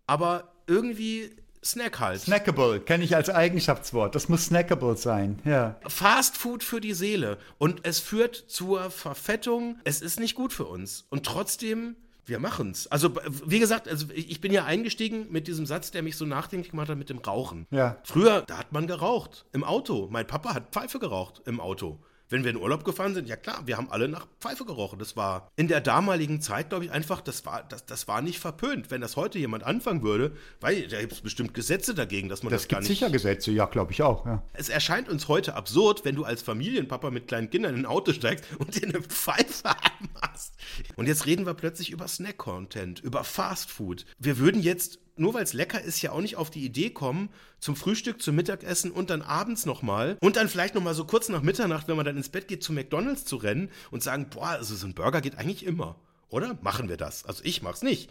[0.06, 2.20] aber irgendwie Snack halt.
[2.22, 4.14] Snackable, kenne ich als Eigenschaftswort.
[4.16, 5.78] Das muss snackable sein, ja.
[5.86, 7.38] Fast Food für die Seele.
[7.58, 9.78] Und es führt zur Verfettung.
[9.84, 11.06] Es ist nicht gut für uns.
[11.08, 11.94] Und trotzdem,
[12.26, 12.86] wir machen's.
[12.86, 13.14] Also,
[13.44, 16.88] wie gesagt, also ich bin ja eingestiegen mit diesem Satz, der mich so nachdenklich gemacht
[16.88, 17.66] hat mit dem Rauchen.
[17.70, 17.98] Ja.
[18.04, 19.44] Früher, da hat man geraucht.
[19.52, 20.08] Im Auto.
[20.10, 21.98] Mein Papa hat Pfeife geraucht im Auto
[22.32, 24.98] wenn wir in Urlaub gefahren sind, ja klar, wir haben alle nach Pfeife gerochen.
[24.98, 28.40] Das war in der damaligen Zeit, glaube ich, einfach, das war, das, das war nicht
[28.40, 28.90] verpönt.
[28.90, 32.50] Wenn das heute jemand anfangen würde, weil da gibt es bestimmt Gesetze dagegen, dass man
[32.50, 32.98] das, das gar gibt nicht.
[32.98, 34.26] sicher Gesetze, ja, glaube ich auch.
[34.26, 34.42] Ja.
[34.54, 38.12] Es erscheint uns heute absurd, wenn du als Familienpapa mit kleinen Kindern in ein Auto
[38.12, 40.54] steigst und dir eine Pfeife anmachst.
[40.96, 44.06] Und jetzt reden wir plötzlich über Snack-Content, über Fast Food.
[44.18, 47.28] Wir würden jetzt nur weil es lecker ist, ja auch nicht auf die Idee kommen,
[47.58, 51.42] zum Frühstück, zum Mittagessen und dann abends nochmal und dann vielleicht nochmal so kurz nach
[51.42, 54.74] Mitternacht, wenn man dann ins Bett geht, zu McDonalds zu rennen und sagen, boah, also
[54.74, 55.96] so ein Burger geht eigentlich immer.
[56.28, 56.58] Oder?
[56.62, 57.26] Machen wir das.
[57.26, 58.10] Also ich mach's nicht.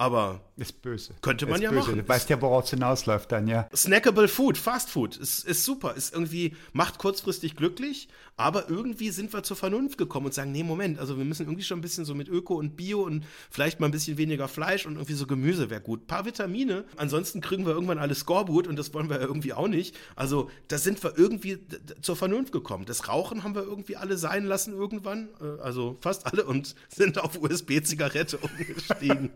[0.00, 1.12] Aber ist böse.
[1.20, 1.90] Könnte man ist ja böse.
[1.90, 1.98] machen.
[1.98, 3.68] Du weißt ja, woraus es hinausläuft dann, ja.
[3.76, 9.34] Snackable Food, Fast Food, ist, ist super, ist irgendwie, macht kurzfristig glücklich, aber irgendwie sind
[9.34, 12.06] wir zur Vernunft gekommen und sagen, nee, Moment, also wir müssen irgendwie schon ein bisschen
[12.06, 15.26] so mit Öko und Bio und vielleicht mal ein bisschen weniger Fleisch und irgendwie so
[15.26, 16.04] Gemüse wäre gut.
[16.04, 19.52] Ein paar Vitamine, ansonsten kriegen wir irgendwann alles Skorbut und das wollen wir ja irgendwie
[19.52, 19.94] auch nicht.
[20.16, 21.58] Also da sind wir irgendwie
[22.00, 22.86] zur Vernunft gekommen.
[22.86, 27.18] Das Rauchen haben wir irgendwie alle sein lassen irgendwann, äh, also fast alle und sind
[27.18, 29.30] auf USB-Zigarette umgestiegen.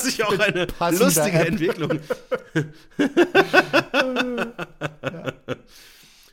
[0.00, 1.48] Das ist ja auch eine lustige App.
[1.48, 2.00] Entwicklung.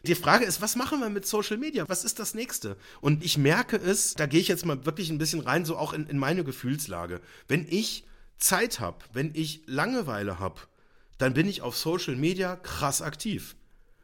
[0.03, 1.84] Die Frage ist, was machen wir mit Social Media?
[1.89, 2.78] Was ist das nächste?
[3.01, 5.91] Und ich merke es, da gehe ich jetzt mal wirklich ein bisschen rein, so auch
[5.91, 7.20] in, in meine Gefühlslage.
[7.49, 8.05] Wenn ich
[8.38, 10.61] Zeit habe, wenn ich Langeweile habe,
[11.18, 13.57] dann bin ich auf Social Media krass aktiv.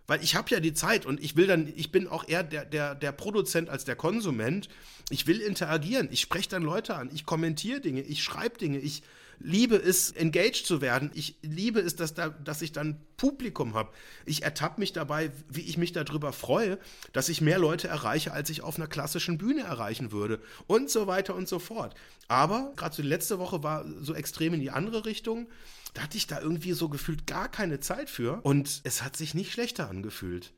[0.05, 2.65] Weil ich habe ja die Zeit und ich will dann, ich bin auch eher der,
[2.65, 4.67] der, der Produzent als der Konsument.
[5.09, 9.03] Ich will interagieren, ich spreche dann Leute an, ich kommentiere Dinge, ich schreibe Dinge, ich
[9.39, 11.11] liebe es, engaged zu werden.
[11.13, 13.91] Ich liebe es, dass, da, dass ich dann Publikum habe.
[14.25, 16.77] Ich ertappe mich dabei, wie ich mich darüber freue,
[17.11, 20.41] dass ich mehr Leute erreiche, als ich auf einer klassischen Bühne erreichen würde.
[20.67, 21.95] Und so weiter und so fort.
[22.27, 25.47] Aber gerade so die letzte Woche war so extrem in die andere Richtung.
[25.93, 28.41] Da hatte ich da irgendwie so gefühlt gar keine Zeit für.
[28.43, 30.53] Und es hat sich nicht schlechter angefühlt.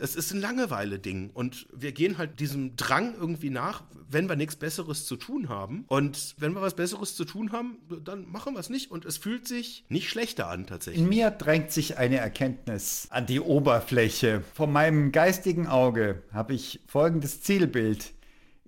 [0.00, 4.56] Es ist ein Langeweile-Ding und wir gehen halt diesem Drang irgendwie nach, wenn wir nichts
[4.56, 5.84] Besseres zu tun haben.
[5.88, 9.18] Und wenn wir was Besseres zu tun haben, dann machen wir es nicht und es
[9.18, 11.02] fühlt sich nicht schlechter an tatsächlich.
[11.02, 14.42] In mir drängt sich eine Erkenntnis an die Oberfläche.
[14.54, 18.12] Vor meinem geistigen Auge habe ich folgendes Zielbild.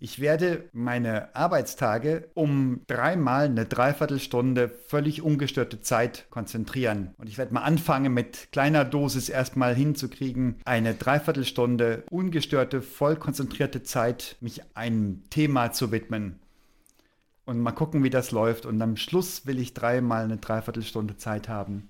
[0.04, 7.14] Ich werde meine Arbeitstage um dreimal eine Dreiviertelstunde völlig ungestörte Zeit konzentrieren.
[7.18, 13.84] Und ich werde mal anfangen, mit kleiner Dosis erstmal hinzukriegen, eine Dreiviertelstunde ungestörte, voll konzentrierte
[13.84, 16.40] Zeit, mich einem Thema zu widmen.
[17.44, 18.66] Und mal gucken, wie das läuft.
[18.66, 21.88] Und am Schluss will ich dreimal eine Dreiviertelstunde Zeit haben.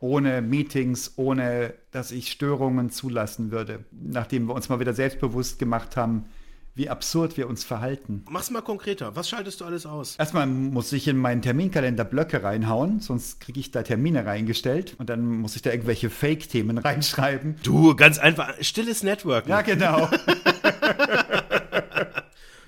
[0.00, 3.86] Ohne Meetings, ohne dass ich Störungen zulassen würde.
[3.90, 6.26] Nachdem wir uns mal wieder selbstbewusst gemacht haben,
[6.74, 8.24] wie absurd wir uns verhalten.
[8.28, 9.14] Mach's mal konkreter.
[9.14, 10.16] Was schaltest du alles aus?
[10.16, 15.08] Erstmal muss ich in meinen Terminkalender Blöcke reinhauen, sonst kriege ich da Termine reingestellt und
[15.08, 17.56] dann muss ich da irgendwelche Fake-Themen reinschreiben.
[17.62, 19.46] Du, ganz einfach, stilles Network.
[19.46, 20.08] Ja, genau.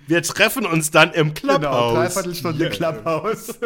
[0.06, 1.58] Wir treffen uns dann im genau.
[1.58, 1.94] Clubhouse.
[1.94, 2.70] Dreiviertelstunde Yeah.
[2.70, 3.58] Clubhouse.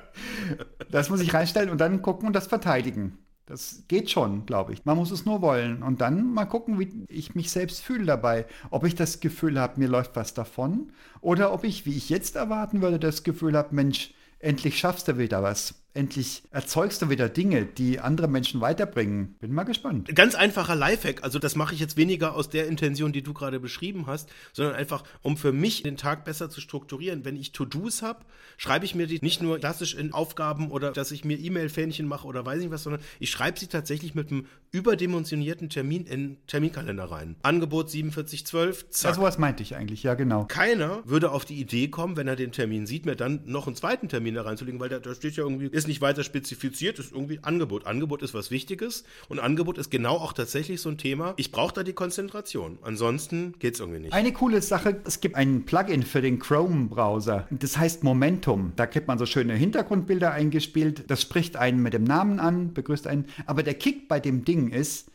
[0.90, 3.18] das muss ich reinstellen und dann gucken und das verteidigen.
[3.48, 4.84] Das geht schon, glaube ich.
[4.84, 5.82] Man muss es nur wollen.
[5.82, 8.44] Und dann mal gucken, wie ich mich selbst fühle dabei.
[8.68, 10.92] Ob ich das Gefühl habe, mir läuft was davon.
[11.22, 15.16] Oder ob ich, wie ich jetzt erwarten würde, das Gefühl habe, Mensch, endlich schaffst du
[15.16, 15.74] wieder was.
[15.98, 19.34] Endlich erzeugst du wieder Dinge, die andere Menschen weiterbringen.
[19.40, 20.14] Bin mal gespannt.
[20.14, 23.58] Ganz einfacher Lifehack, also das mache ich jetzt weniger aus der Intention, die du gerade
[23.58, 27.24] beschrieben hast, sondern einfach, um für mich den Tag besser zu strukturieren.
[27.24, 28.20] Wenn ich To-Dos habe,
[28.56, 32.28] schreibe ich mir die nicht nur klassisch in Aufgaben oder dass ich mir E-Mail-Fähnchen mache
[32.28, 37.10] oder weiß nicht was, sondern ich schreibe sie tatsächlich mit einem überdimensionierten Termin in Terminkalender
[37.10, 37.36] rein.
[37.42, 39.10] Angebot 4712, zack.
[39.10, 40.44] Ja, sowas meinte ich eigentlich, ja genau.
[40.44, 43.74] Keiner würde auf die Idee kommen, wenn er den Termin sieht, mir dann noch einen
[43.74, 47.12] zweiten Termin da reinzulegen, weil da, da steht ja irgendwie, ist nicht weiter spezifiziert, ist
[47.12, 47.86] irgendwie Angebot.
[47.86, 51.34] Angebot ist was Wichtiges und Angebot ist genau auch tatsächlich so ein Thema.
[51.36, 52.78] Ich brauche da die Konzentration.
[52.82, 54.12] Ansonsten geht's irgendwie nicht.
[54.12, 57.48] Eine coole Sache, es gibt ein Plugin für den Chrome-Browser.
[57.50, 58.72] Das heißt Momentum.
[58.76, 61.04] Da kriegt man so schöne Hintergrundbilder eingespielt.
[61.08, 63.26] Das spricht einen mit dem Namen an, begrüßt einen.
[63.46, 65.10] Aber der Kick bei dem Ding ist,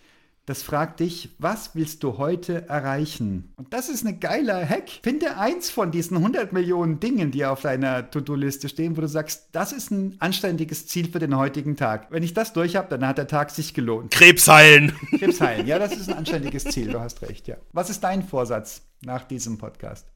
[0.46, 3.54] das fragt dich, was willst du heute erreichen?
[3.56, 4.90] Und das ist ein geiler Hack.
[5.02, 9.50] Finde eins von diesen 100 Millionen Dingen, die auf deiner To-Do-Liste stehen, wo du sagst,
[9.54, 12.12] das ist ein anständiges Ziel für den heutigen Tag.
[12.12, 14.12] Wenn ich das durch habe, dann hat der Tag sich gelohnt.
[14.12, 14.94] Krebs heilen.
[15.18, 17.56] Krebs heilen, ja, das ist ein anständiges Ziel, du hast recht, ja.
[17.72, 20.08] Was ist dein Vorsatz nach diesem Podcast?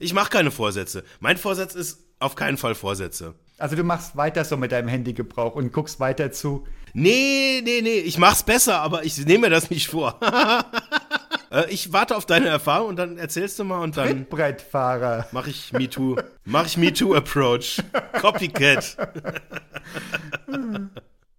[0.00, 1.04] Ich mache keine Vorsätze.
[1.20, 3.34] Mein Vorsatz ist auf keinen Fall Vorsätze.
[3.58, 6.66] Also du machst weiter so mit deinem Handygebrauch und guckst weiter zu.
[6.92, 10.18] Nee, nee, nee, ich mach's besser, aber ich nehme mir das nicht vor.
[11.50, 15.28] Äh, ich warte auf deine Erfahrung und dann erzählst du mal und dann Trittbrettfahrer.
[15.30, 16.16] mache ich MeToo.
[16.44, 17.80] Mach ich MeToo Approach.
[18.20, 18.96] Copycat.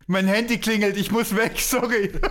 [0.07, 2.11] Mein Handy klingelt, ich muss weg, sorry.